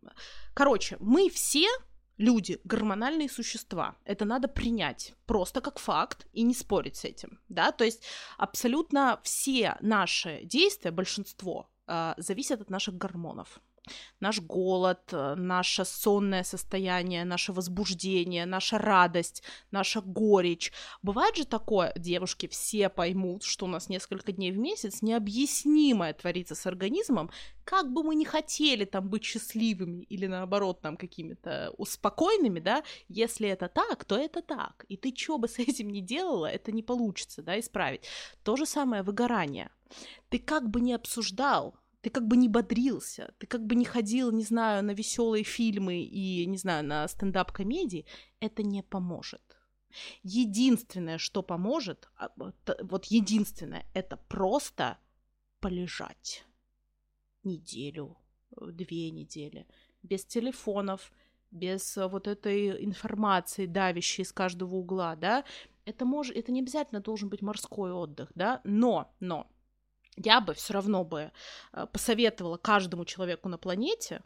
[0.54, 1.68] Короче, мы все
[2.18, 3.96] люди гормональные существа.
[4.04, 8.02] Это надо принять просто как факт и не спорить с этим, да, то есть
[8.38, 13.60] абсолютно все наши действия, большинство, э, зависят от наших гормонов
[14.20, 20.72] наш голод, э, наше сонное состояние, наше возбуждение, наша радость, наша горечь.
[21.02, 26.54] Бывает же такое, девушки все поймут, что у нас несколько дней в месяц необъяснимое творится
[26.54, 27.30] с организмом,
[27.64, 33.48] как бы мы ни хотели там быть счастливыми или наоборот там какими-то успокойными, да, если
[33.48, 34.84] это так, то это так.
[34.88, 38.02] И ты что бы с этим ни делала, это не получится, да, исправить.
[38.42, 39.70] То же самое выгорание.
[40.28, 44.32] Ты как бы не обсуждал, ты как бы не бодрился, ты как бы не ходил,
[44.32, 48.06] не знаю, на веселые фильмы и, не знаю, на стендап-комедии,
[48.40, 49.42] это не поможет.
[50.22, 54.98] Единственное, что поможет, а, вот единственное, это просто
[55.60, 56.44] полежать
[57.44, 58.16] неделю,
[58.50, 59.66] две недели,
[60.02, 61.12] без телефонов,
[61.52, 65.44] без вот этой информации, давящей из каждого угла, да,
[65.84, 69.51] это может, это не обязательно должен быть морской отдых, да, но, но,
[70.16, 71.32] я бы все равно бы
[71.72, 74.22] э, посоветовала каждому человеку на планете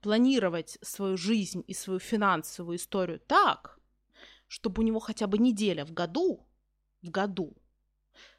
[0.00, 3.78] планировать свою жизнь и свою финансовую историю так,
[4.46, 6.46] чтобы у него хотя бы неделя в году,
[7.02, 7.56] в году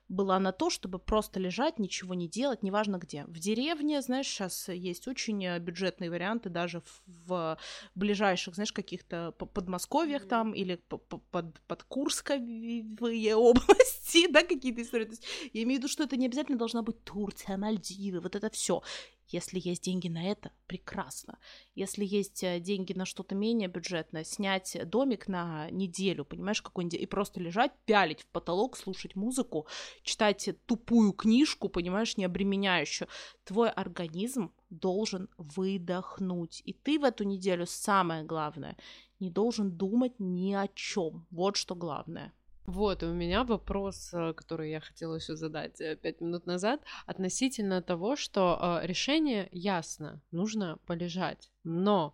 [0.10, 3.26] была на то, чтобы просто лежать, ничего не делать, неважно где.
[3.26, 7.58] В деревне, знаешь, сейчас есть очень э, бюджетные варианты даже в, в
[7.96, 10.30] ближайших, знаешь, каких-то подмосковьях mm-hmm.
[10.30, 15.06] там или под, под Курсковые области, да, какие-то истории.
[15.06, 18.36] То есть я имею в виду, что это не обязательно должна быть Турция, Мальдивы, вот
[18.36, 18.82] это все.
[19.30, 21.38] Если есть деньги на это, прекрасно.
[21.76, 27.06] Если есть э, деньги на что-то менее бюджетное, снять домик на неделю, понимаешь, какой-нибудь, и
[27.06, 29.68] просто лежать, пялить в потолок, слушать музыку,
[30.04, 33.08] читать тупую книжку, понимаешь, не обременяющую.
[33.44, 36.62] Твой организм должен выдохнуть.
[36.66, 38.78] И ты в эту неделю, самое главное,
[39.20, 41.26] не должен думать ни о чем.
[41.32, 42.34] Вот что главное.
[42.68, 47.82] Вот, у меня вопрос, э, который я хотела еще задать э, пять минут назад, относительно
[47.82, 52.14] того, что э, решение ясно, нужно полежать, но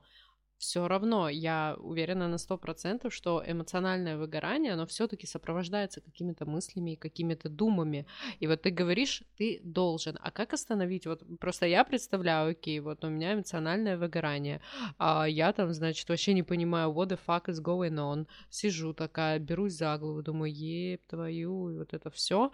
[0.64, 6.92] все равно я уверена на сто процентов, что эмоциональное выгорание, оно все-таки сопровождается какими-то мыслями
[6.92, 8.06] и какими-то думами.
[8.40, 10.18] И вот ты говоришь, ты должен.
[10.22, 11.06] А как остановить?
[11.06, 14.62] Вот просто я представляю, окей, вот у меня эмоциональное выгорание,
[14.98, 18.26] а я там, значит, вообще не понимаю, what the fuck is going on.
[18.50, 22.52] Сижу такая, берусь за голову, думаю, еб твою, и вот это все.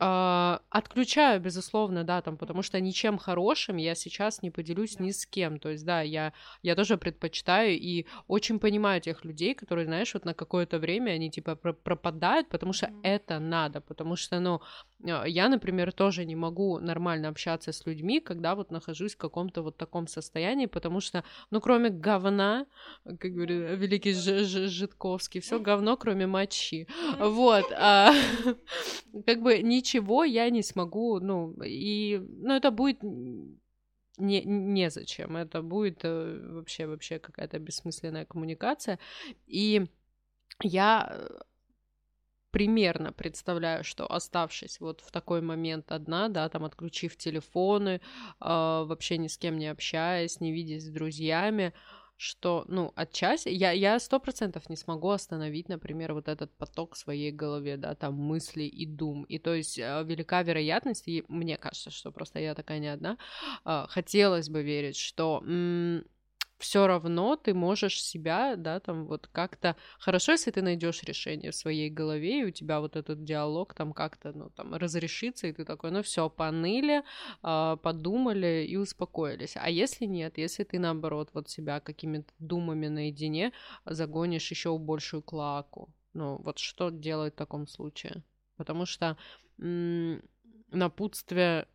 [0.00, 5.26] Uh, отключаю, безусловно, да, там, потому что ничем хорошим я сейчас не поделюсь ни с
[5.26, 5.58] кем.
[5.58, 6.32] То есть, да, я,
[6.62, 11.32] я тоже предпочитаю и очень понимаю тех людей, которые, знаешь, вот на какое-то время они
[11.32, 13.00] типа пропадают, потому что mm-hmm.
[13.02, 14.60] это надо, потому что, ну,
[15.04, 19.62] а, я, например, тоже не могу нормально общаться с людьми, когда вот нахожусь в каком-то
[19.62, 22.66] вот таком состоянии, потому что, ну, кроме говна,
[23.04, 26.86] как говорит великий Ж -Ж Житковский, все говно, кроме мочи.
[27.18, 27.64] Вот.
[27.72, 28.12] А,
[29.26, 29.87] как бы ничего
[30.24, 33.02] я не смогу, ну, и, ну, это будет
[34.18, 35.36] не, незачем.
[35.36, 38.98] Это будет э, вообще, вообще какая-то бессмысленная коммуникация.
[39.46, 39.86] И
[40.62, 41.28] я э,
[42.50, 48.00] примерно представляю, что оставшись вот в такой момент одна, да, там отключив телефоны, э,
[48.40, 51.72] вообще ни с кем не общаясь, не видясь с друзьями,
[52.18, 56.98] что, ну, отчасти я я сто процентов не смогу остановить, например, вот этот поток в
[56.98, 61.56] своей голове, да, там мысли и дум, и то есть э, велика вероятность, и мне
[61.56, 63.18] кажется, что просто я такая не одна,
[63.64, 66.04] э, хотелось бы верить, что м-
[66.58, 69.76] все равно ты можешь себя, да, там вот как-то...
[69.98, 73.92] Хорошо, если ты найдешь решение в своей голове, и у тебя вот этот диалог там
[73.92, 77.04] как-то, ну, там, разрешится, и ты такой, ну, все, поныли,
[77.42, 79.56] э, подумали и успокоились.
[79.56, 83.52] А если нет, если ты, наоборот, вот себя какими-то думами наедине
[83.84, 88.24] загонишь еще в большую клаку, ну, вот что делать в таком случае?
[88.56, 89.16] Потому что
[90.70, 91.68] напутствие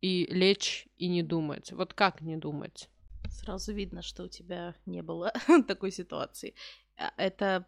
[0.00, 1.72] и лечь и не думать.
[1.72, 2.88] Вот как не думать?
[3.30, 5.32] Сразу видно, что у тебя не было
[5.66, 6.54] такой ситуации.
[6.96, 7.66] А, это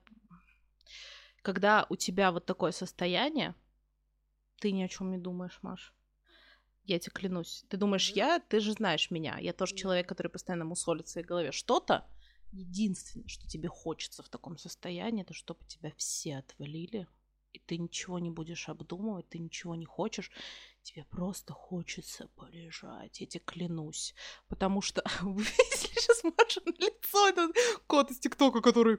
[1.42, 3.55] когда у тебя вот такое состояние,
[4.59, 5.94] ты ни о чем не думаешь, Маш.
[6.85, 7.64] Я тебе клянусь.
[7.68, 9.38] Ты думаешь, я, ты же знаешь меня.
[9.38, 12.07] Я тоже человек, который постоянно мусолит в своей голове что-то.
[12.53, 17.07] Единственное, что тебе хочется в таком состоянии, это чтобы тебя все отвалили,
[17.53, 20.33] и ты ничего не будешь обдумывать, ты ничего не хочешь,
[20.83, 24.14] тебе просто хочется полежать, я тебе клянусь.
[24.49, 28.99] Потому что вы видели сейчас Маша на лицо, этот кот из ТикТока, который...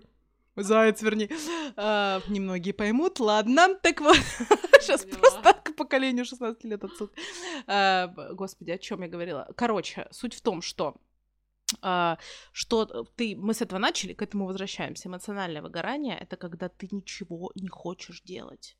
[0.57, 1.29] Заяц, вернее.
[1.77, 3.21] А, немногие поймут.
[3.21, 4.17] Ладно, так вот.
[4.81, 7.13] Сейчас просто к поколению 16 лет отсюда.
[7.67, 9.47] А, господи, о чем я говорила?
[9.55, 10.97] Короче, суть в том, что
[11.81, 12.17] а,
[12.51, 15.07] что ты, мы с этого начали, к этому возвращаемся.
[15.07, 18.77] Эмоциональное выгорание— это когда ты ничего не хочешь делать.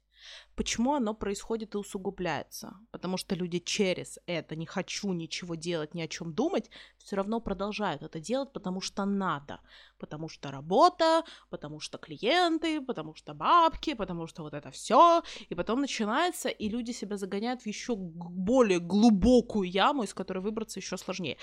[0.55, 2.75] Почему оно происходит и усугубляется?
[2.91, 7.39] Потому что люди через это не хочу ничего делать, ни о чем думать, все равно
[7.39, 9.59] продолжают это делать, потому что надо.
[9.97, 15.23] Потому что работа, потому что клиенты, потому что бабки, потому что вот это все.
[15.49, 20.79] И потом начинается, и люди себя загоняют в еще более глубокую яму, из которой выбраться
[20.79, 21.37] еще сложнее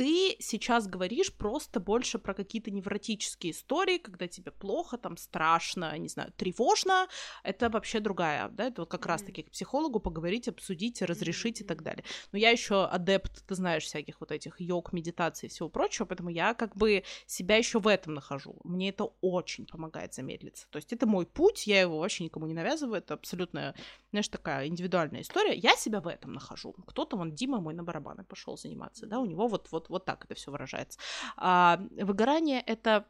[0.00, 6.08] ты сейчас говоришь просто больше про какие-то невротические истории, когда тебе плохо, там страшно, не
[6.08, 7.06] знаю, тревожно.
[7.42, 9.08] Это вообще другая, да, это вот как mm-hmm.
[9.08, 11.64] раз-таки к психологу поговорить, обсудить, разрешить mm-hmm.
[11.64, 12.04] и так далее.
[12.32, 16.30] Но я еще адепт, ты знаешь, всяких вот этих йог, медитаций и всего прочего, поэтому
[16.30, 18.56] я как бы себя еще в этом нахожу.
[18.64, 20.66] Мне это очень помогает замедлиться.
[20.70, 23.74] То есть это мой путь, я его вообще никому не навязываю, это абсолютно,
[24.12, 25.54] знаешь, такая индивидуальная история.
[25.54, 26.72] Я себя в этом нахожу.
[26.86, 30.34] Кто-то, вон, Дима мой на барабаны пошел заниматься, да, у него вот, вот так это
[30.34, 30.98] все выражается.
[31.36, 33.06] А выгорание это,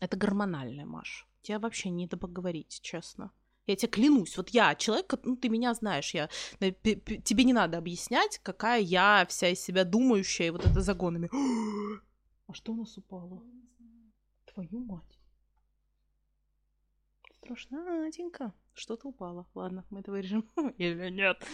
[0.00, 1.26] это гормональное, Маш.
[1.42, 3.30] Тебя вообще не до поговорить, честно.
[3.66, 6.28] Я тебе клянусь, вот я человек, ну ты меня знаешь, я
[6.60, 11.30] тебе не надо объяснять, какая я вся из себя думающая, и вот это загонами.
[12.48, 13.42] А что у нас упало?
[14.44, 15.18] Твою мать.
[17.32, 18.52] Страшнатенько.
[18.74, 19.46] Что-то упало.
[19.54, 20.48] Ладно, мы это вырежем.
[20.78, 21.44] Или нет.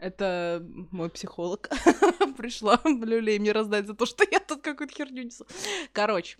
[0.00, 1.68] Это мой психолог
[2.38, 5.46] пришла люлей мне раздать за то, что я тут какую-то херню несу.
[5.92, 6.38] Короче,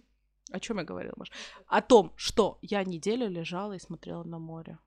[0.51, 1.31] о чем я говорила, Маш?
[1.67, 4.79] О том, что я неделю лежала и смотрела на море.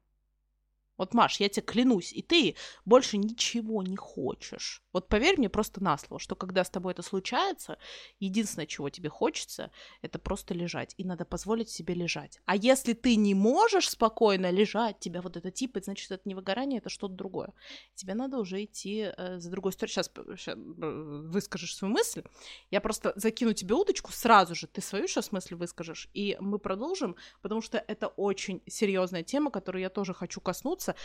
[0.98, 4.84] Вот, Маш, я тебе клянусь, и ты больше ничего не хочешь.
[4.94, 7.78] Вот поверь мне просто на слово, что когда с тобой это случается,
[8.20, 10.94] единственное, чего тебе хочется, это просто лежать.
[10.98, 12.40] И надо позволить себе лежать.
[12.46, 16.78] А если ты не можешь спокойно лежать, тебя вот это типа, значит, это не выгорание,
[16.78, 17.54] это что-то другое.
[17.96, 19.94] Тебе надо уже идти э, за другой стороной.
[19.94, 22.24] Сейчас, сейчас выскажешь свою мысль.
[22.70, 24.68] Я просто закину тебе удочку сразу же.
[24.68, 29.82] Ты свою сейчас мысль выскажешь, и мы продолжим, потому что это очень серьезная тема, которую
[29.82, 30.96] я тоже хочу коснуться вернуться.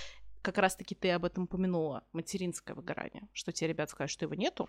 [0.42, 4.68] Как раз-таки ты об этом упомянула, материнское выгорание, что те ребята скажут, что его нету.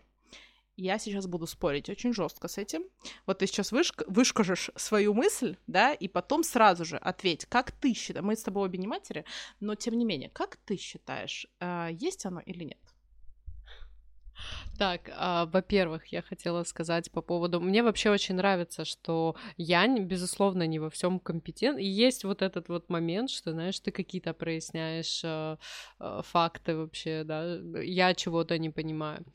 [0.75, 2.83] Я сейчас буду спорить очень жестко с этим.
[3.25, 7.93] Вот ты сейчас вышк- вышкажешь свою мысль, да, и потом сразу же ответь, как ты
[7.93, 9.25] считаешь, мы с тобой обе не матери,
[9.59, 12.88] но тем не менее, как ты считаешь, э, есть оно или нет?
[14.77, 17.59] Так, а, во-первых, я хотела сказать по поводу...
[17.59, 21.79] Мне вообще очень нравится, что я, безусловно, не во всем компетент.
[21.79, 25.57] И есть вот этот вот момент, что, знаешь, ты какие-то проясняешь э,
[25.99, 29.25] э, факты вообще, да, я чего-то не понимаю.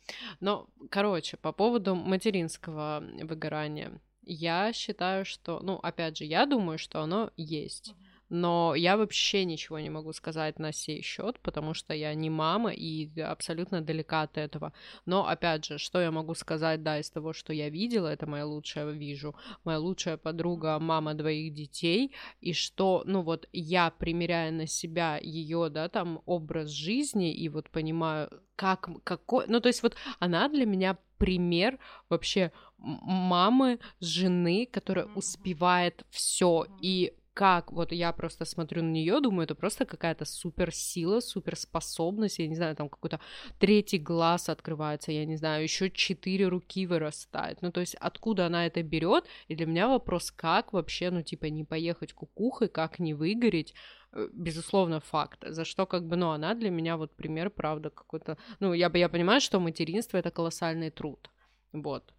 [0.40, 4.00] Но, короче, по поводу материнского выгорания.
[4.22, 7.94] Я считаю, что, ну, опять же, я думаю, что оно есть
[8.28, 12.72] но я вообще ничего не могу сказать на сей счет, потому что я не мама
[12.72, 14.72] и абсолютно далека от этого.
[15.06, 18.46] Но опять же, что я могу сказать, да, из того, что я видела, это моя
[18.46, 19.34] лучшая вижу,
[19.64, 25.68] моя лучшая подруга, мама двоих детей, и что, ну вот, я примеряя на себя ее,
[25.70, 30.66] да, там образ жизни и вот понимаю, как, какой, ну то есть вот она для
[30.66, 38.90] меня пример вообще мамы, жены, которая успевает все и как вот я просто смотрю на
[38.90, 43.20] нее, думаю, это просто какая-то суперсила, суперспособность, я не знаю, там какой-то
[43.58, 47.60] третий глаз открывается, я не знаю, еще четыре руки вырастают.
[47.62, 49.24] Ну, то есть откуда она это берет?
[49.48, 53.74] И для меня вопрос, как вообще, ну, типа, не поехать кукухой, как не выгореть,
[54.12, 55.44] э, безусловно, факт.
[55.46, 58.38] За что, как бы, ну, она для меня вот пример, правда, какой-то...
[58.60, 61.30] Ну, я, я понимаю, что материнство— это колоссальный труд.
[61.72, 62.14] Вот.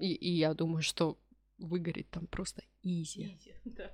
[0.00, 1.18] И, и я думаю, что
[1.58, 3.38] выгореть там просто изи.
[3.64, 3.90] да.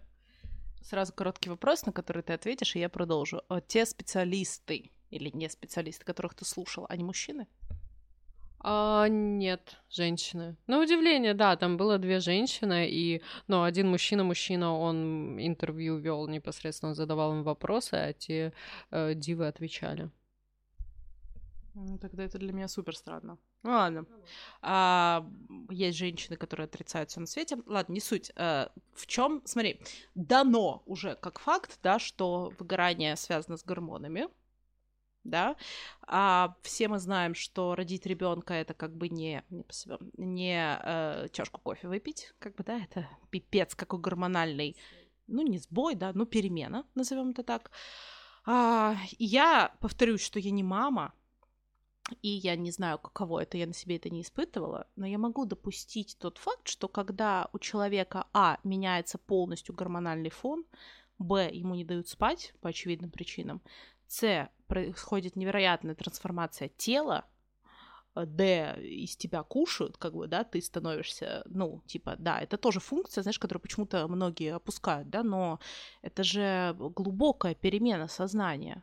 [0.82, 3.42] Сразу короткий вопрос, на который ты ответишь, и я продолжу.
[3.48, 7.46] А те специалисты или не специалисты, которых ты слушала, они мужчины?
[8.62, 10.56] А, нет, женщины.
[10.66, 16.94] На удивление, да, там было две женщины, и, ну, один мужчина-мужчина, он интервью вел непосредственно,
[16.94, 18.52] задавал им вопросы, а те
[18.90, 20.10] э, дивы отвечали.
[21.74, 23.38] Ну, тогда это для меня супер странно.
[23.62, 24.06] Ну ладно.
[24.62, 25.26] А,
[25.68, 27.58] есть женщины, которые отрицают все на свете.
[27.66, 28.32] Ладно, не суть.
[28.36, 29.80] А, в чем, смотри,
[30.14, 34.28] дано уже как факт, да, что выгорание связано с гормонами.
[35.22, 35.56] Да,
[36.06, 39.64] а все мы знаем, что родить ребенка это как бы не не,
[40.16, 44.78] не э, чашку кофе выпить, как бы да, это пипец какой гормональный,
[45.26, 47.70] ну не сбой, да, ну перемена, назовем это так.
[48.46, 51.12] А, я повторюсь, что я не мама,
[52.22, 55.44] и я не знаю, каково это, я на себе это не испытывала, но я могу
[55.44, 60.64] допустить тот факт, что когда у человека, а, меняется полностью гормональный фон,
[61.18, 63.60] б, ему не дают спать по очевидным причинам,
[64.06, 67.24] с, происходит невероятная трансформация тела,
[68.14, 73.22] Д из тебя кушают, как бы, да, ты становишься, ну, типа, да, это тоже функция,
[73.22, 75.60] знаешь, которую почему-то многие опускают, да, но
[76.02, 78.82] это же глубокая перемена сознания.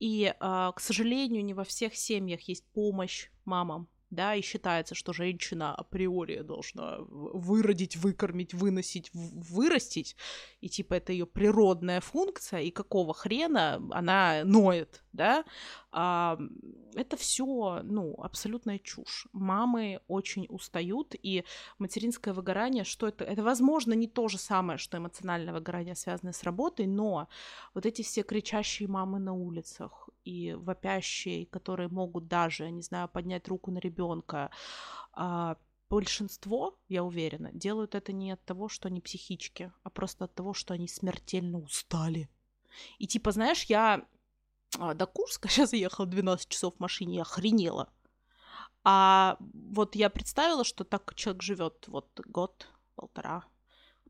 [0.00, 5.14] И, а, к сожалению, не во всех семьях есть помощь мамам, да, и считается, что
[5.14, 10.16] женщина априори должна выродить, выкормить, выносить, вырастить,
[10.60, 15.44] и типа это ее природная функция, и какого хрена она ноет, да,
[15.92, 19.26] это все, ну, абсолютная чушь.
[19.32, 21.44] Мамы очень устают, и
[21.78, 23.24] материнское выгорание, что это?
[23.24, 27.28] Это, возможно, не то же самое, что эмоциональное выгорание, связанное с работой, но
[27.74, 33.48] вот эти все кричащие мамы на улицах, и вопящие, которые могут даже, не знаю, поднять
[33.48, 34.50] руку на ребенка.
[35.12, 35.56] А
[35.90, 40.54] большинство, я уверена, делают это не от того, что они психички, а просто от того,
[40.54, 42.30] что они смертельно устали.
[42.98, 44.06] И типа, знаешь, я а,
[44.78, 47.88] до Курска сейчас ехала 12 часов в машине, я охренела.
[48.84, 53.44] А вот я представила, что так человек живет вот год, полтора,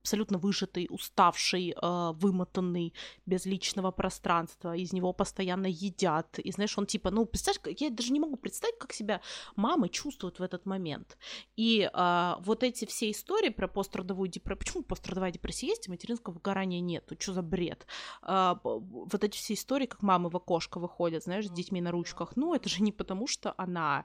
[0.03, 2.93] абсолютно выжатый, уставший, э, вымотанный,
[3.27, 6.39] без личного пространства, из него постоянно едят.
[6.39, 9.21] И знаешь, он типа, ну, представляешь, я даже не могу представить, как себя
[9.57, 11.17] мамы чувствуют в этот момент.
[11.57, 16.35] И э, вот эти все истории про пострадовую депрессию, почему пострадовая депрессия есть, а материнского
[16.35, 17.13] выгорания нет?
[17.19, 17.87] Что за бред?
[18.23, 22.33] Э, вот эти все истории, как мамы в окошко выходят, знаешь, с детьми на ручках,
[22.35, 24.05] ну, это же не потому, что она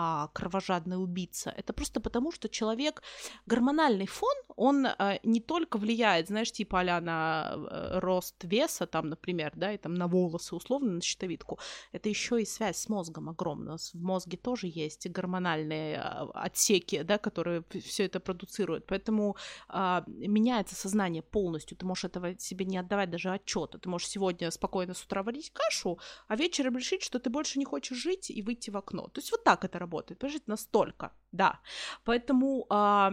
[0.00, 3.02] а, кровожадный убийца, это просто потому, что человек,
[3.46, 9.08] гормональный фон, он а, не только влияет, знаешь, типа а на э, рост веса, там,
[9.08, 11.58] например, да, и там на волосы, условно, на щитовидку,
[11.90, 13.76] это еще и связь с мозгом огромная.
[13.76, 19.36] В мозге тоже есть гормональные а, отсеки, да, которые все это продуцируют, поэтому
[19.68, 24.52] а, меняется сознание полностью, ты можешь этого себе не отдавать даже отчета, ты можешь сегодня
[24.52, 28.42] спокойно с утра варить кашу, а вечером решить, что ты больше не хочешь жить и
[28.42, 29.08] выйти в окно.
[29.08, 31.60] То есть вот так это работает, понимаешь, настолько, да.
[32.04, 33.12] Поэтому а,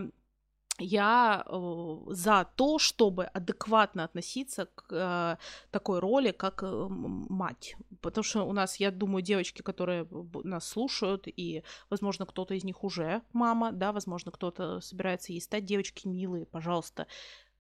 [0.80, 5.38] я э, за то, чтобы адекватно относиться к э,
[5.72, 7.76] такой роли, как э, мать.
[8.02, 10.08] Потому что у нас, я думаю, девочки, которые
[10.44, 15.66] нас слушают, и, возможно, кто-то из них уже мама, да, возможно, кто-то собирается ей стать.
[15.66, 17.08] Девочки милые, пожалуйста.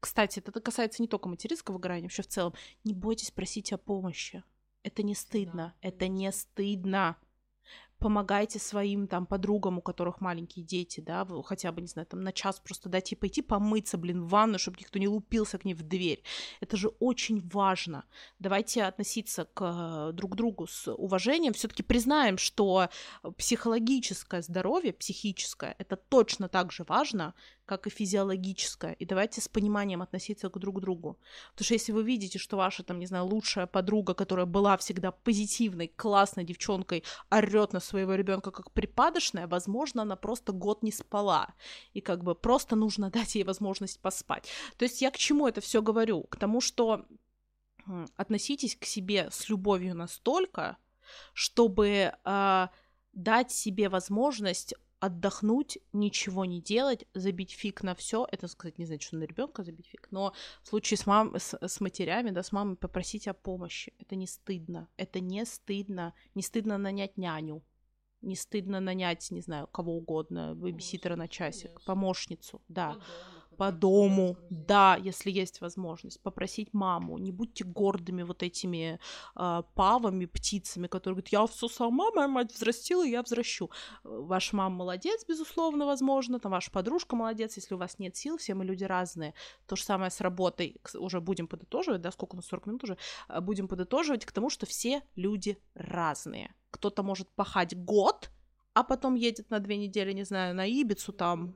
[0.01, 2.53] Кстати, это касается не только материнского выгорания, вообще в целом.
[2.83, 4.43] Не бойтесь просить о помощи.
[4.83, 5.73] Это не стыдно.
[5.81, 5.87] Да.
[5.87, 7.15] Это не стыдно
[7.99, 12.31] помогайте своим там подругам, у которых маленькие дети, да, хотя бы, не знаю, там на
[12.31, 15.83] час просто дайте пойти помыться, блин, в ванну, чтобы никто не лупился к ней в
[15.83, 16.23] дверь.
[16.61, 18.05] Это же очень важно.
[18.39, 21.53] Давайте относиться к э, друг другу с уважением.
[21.53, 22.89] все таки признаем, что
[23.37, 27.33] психологическое здоровье, психическое, это точно так же важно,
[27.65, 28.93] как и физиологическое.
[28.93, 31.17] И давайте с пониманием относиться к друг другу.
[31.51, 35.11] Потому что если вы видите, что ваша, там, не знаю, лучшая подруга, которая была всегда
[35.11, 41.53] позитивной, классной девчонкой, орет на своего ребенка как припадочная, возможно, она просто год не спала.
[41.93, 44.47] И как бы просто нужно дать ей возможность поспать.
[44.77, 46.23] То есть я к чему это все говорю?
[46.23, 47.05] К тому, что
[48.15, 50.77] относитесь к себе с любовью настолько,
[51.33, 52.67] чтобы э,
[53.13, 58.27] дать себе возможность отдохнуть, ничего не делать, забить фиг на все.
[58.31, 60.33] Это сказать не значит, что на ребенка забить фиг, но
[60.63, 63.93] в случае с, мам, с, с матерями, да, с мамой попросить о помощи.
[63.99, 64.89] Это не стыдно.
[64.97, 66.13] Это не стыдно.
[66.33, 67.63] Не стыдно нанять няню.
[68.21, 72.97] Не стыдно нанять, не знаю, кого угодно, бэбиситера на часик, помощницу, да
[73.57, 77.17] по дому, да, если есть возможность, попросить маму.
[77.17, 78.99] Не будьте гордыми вот этими
[79.35, 83.69] э, павами, птицами, которые говорят, я все сама, моя мать взрастила, я взращу.
[84.03, 88.53] Ваша мама молодец, безусловно, возможно, там ваша подружка молодец, если у вас нет сил, все
[88.53, 89.33] мы люди разные.
[89.65, 92.97] То же самое с работой, уже будем подытоживать, да, сколько у нас 40 минут уже,
[93.27, 96.53] а, будем подытоживать к тому, что все люди разные.
[96.71, 98.29] Кто-то может пахать год,
[98.73, 101.55] а потом едет на две недели, не знаю, на Ибицу там,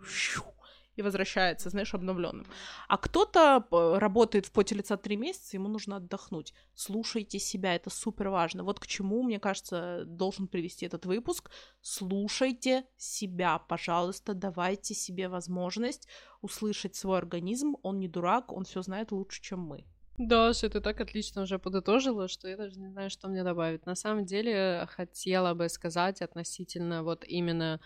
[1.00, 2.46] и возвращается, знаешь, обновленным.
[2.88, 6.54] А кто-то э, работает в поте лица три месяца, ему нужно отдохнуть.
[6.76, 8.64] Слушайте себя, это супер важно.
[8.64, 11.50] Вот к чему, мне кажется, должен привести этот выпуск.
[11.82, 16.08] Слушайте себя, пожалуйста, давайте себе возможность
[16.42, 17.76] услышать свой организм.
[17.82, 19.86] Он не дурак, он все знает лучше, чем мы.
[20.20, 23.86] Даша, ты так отлично уже подытожила, что я даже не знаю, что мне добавить.
[23.86, 27.80] На самом деле, хотела бы сказать относительно вот именно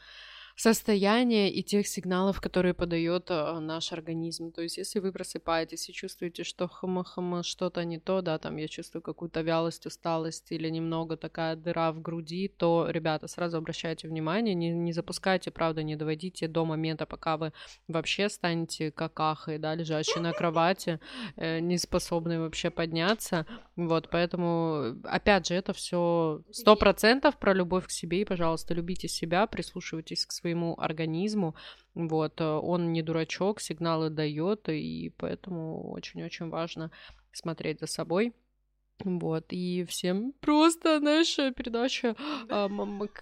[0.55, 4.51] состояния и тех сигналов, которые подает э, наш организм.
[4.51, 8.67] То есть, если вы просыпаетесь и чувствуете, что хм-хм, что-то не то, да, там я
[8.67, 14.53] чувствую какую-то вялость, усталость или немного такая дыра в груди, то, ребята, сразу обращайте внимание,
[14.53, 17.51] не, не запускайте, правда, не доводите до момента, пока вы
[17.87, 20.99] вообще станете какахой, да, лежащей на кровати,
[21.35, 23.47] э, не способны вообще подняться.
[23.75, 29.07] Вот, поэтому, опять же, это все сто процентов про любовь к себе, и, пожалуйста, любите
[29.07, 30.42] себя, прислушивайтесь к своему
[30.77, 31.55] организму.
[31.95, 36.91] Вот, э, он не дурачок, сигналы дает, и поэтому очень-очень важно
[37.31, 38.33] смотреть за собой.
[39.03, 42.15] Вот, и всем просто наша передача,
[42.49, 42.69] а,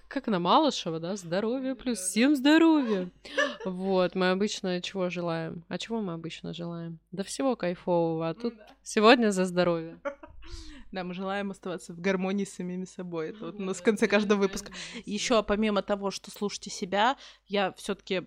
[0.08, 3.10] как она, Малышева, да, здоровье плюс, всем здоровья.
[3.64, 5.64] Вот, мы обычно чего желаем?
[5.68, 6.98] А чего мы обычно желаем?
[7.12, 10.00] Да всего кайфового, а тут сегодня за здоровье.
[10.92, 13.30] Да, мы желаем оставаться в гармонии с самими собой.
[13.30, 14.72] Это вот у нас в конце каждого выпуска.
[15.06, 17.16] Еще помимо того, что слушайте себя,
[17.46, 18.22] я все-таки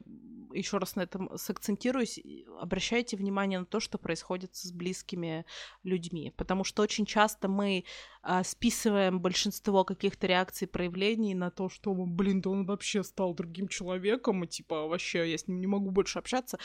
[0.51, 2.19] еще раз на этом сакцентируюсь,
[2.59, 5.45] обращайте внимание на то, что происходит с близкими
[5.83, 7.83] людьми, потому что очень часто мы
[8.21, 13.67] а, списываем большинство каких-то реакций, проявлений на то, что, блин, да он вообще стал другим
[13.67, 16.57] человеком, и типа вообще я с ним не могу больше общаться,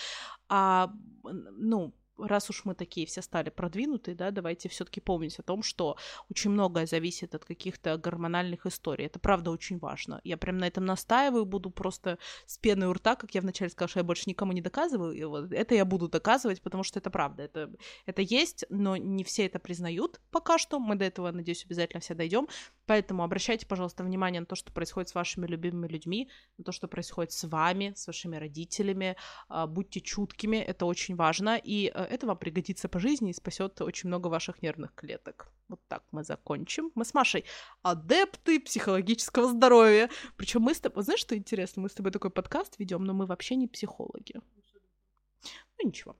[0.48, 0.92] а,
[1.24, 1.92] ну,
[2.26, 5.96] раз уж мы такие все стали продвинутые, да, давайте все-таки помнить о том, что
[6.28, 9.06] очень многое зависит от каких-то гормональных историй.
[9.06, 10.20] Это правда очень важно.
[10.24, 13.88] Я прям на этом настаиваю, буду просто с пеной у рта, как я вначале сказала,
[13.88, 15.12] что я больше никому не доказываю.
[15.12, 17.42] И вот это я буду доказывать, потому что это правда.
[17.42, 17.70] Это,
[18.06, 20.78] это есть, но не все это признают пока что.
[20.78, 22.48] Мы до этого, надеюсь, обязательно все дойдем.
[22.90, 26.28] Поэтому обращайте, пожалуйста, внимание на то, что происходит с вашими любимыми людьми,
[26.58, 29.14] на то, что происходит с вами, с вашими родителями.
[29.48, 31.56] А, будьте чуткими, это очень важно.
[31.56, 35.52] И э, это вам пригодится по жизни и спасет очень много ваших нервных клеток.
[35.68, 36.90] Вот так мы закончим.
[36.96, 37.44] Мы с Машей
[37.82, 40.10] адепты психологического здоровья.
[40.36, 41.82] Причем мы с тобой, знаешь, что интересно?
[41.82, 44.34] Мы с тобой такой подкаст ведем, но мы вообще не психологи.
[45.78, 46.16] Ну ничего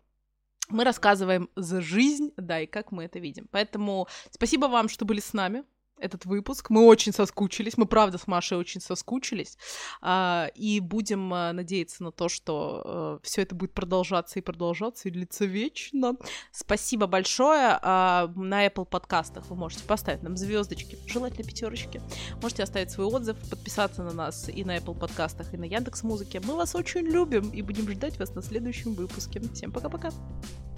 [0.69, 3.49] мы рассказываем за жизнь, да, и как мы это видим.
[3.51, 5.65] Поэтому спасибо вам, что были с нами
[6.01, 6.71] этот выпуск.
[6.71, 9.59] Мы очень соскучились, мы правда с Машей очень соскучились,
[10.01, 15.09] а, и будем а, надеяться на то, что а, все это будет продолжаться и продолжаться
[15.09, 16.17] и длиться вечно.
[16.53, 17.79] Спасибо большое.
[17.83, 22.01] А, на Apple подкастах вы можете поставить нам звездочки, желательно пятерочки.
[22.43, 26.41] Можете оставить свой отзыв, подписаться на нас и на Apple подкастах, и на Яндекс Музыке.
[26.41, 29.41] Мы вас очень любим и будем ждать вас на следующем выпуске.
[29.55, 30.11] Всем пока-пока.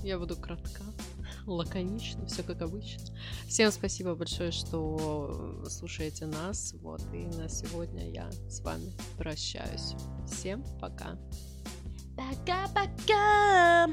[0.03, 0.83] Я буду кратка
[1.47, 3.03] лаконично, все как обычно.
[3.47, 4.53] Всем спасибо большое,
[5.13, 6.75] что слушаете нас.
[6.81, 9.95] Вот, и на сегодня я с вами прощаюсь.
[10.27, 11.19] Всем пока.
[12.17, 13.89] Пока-пока.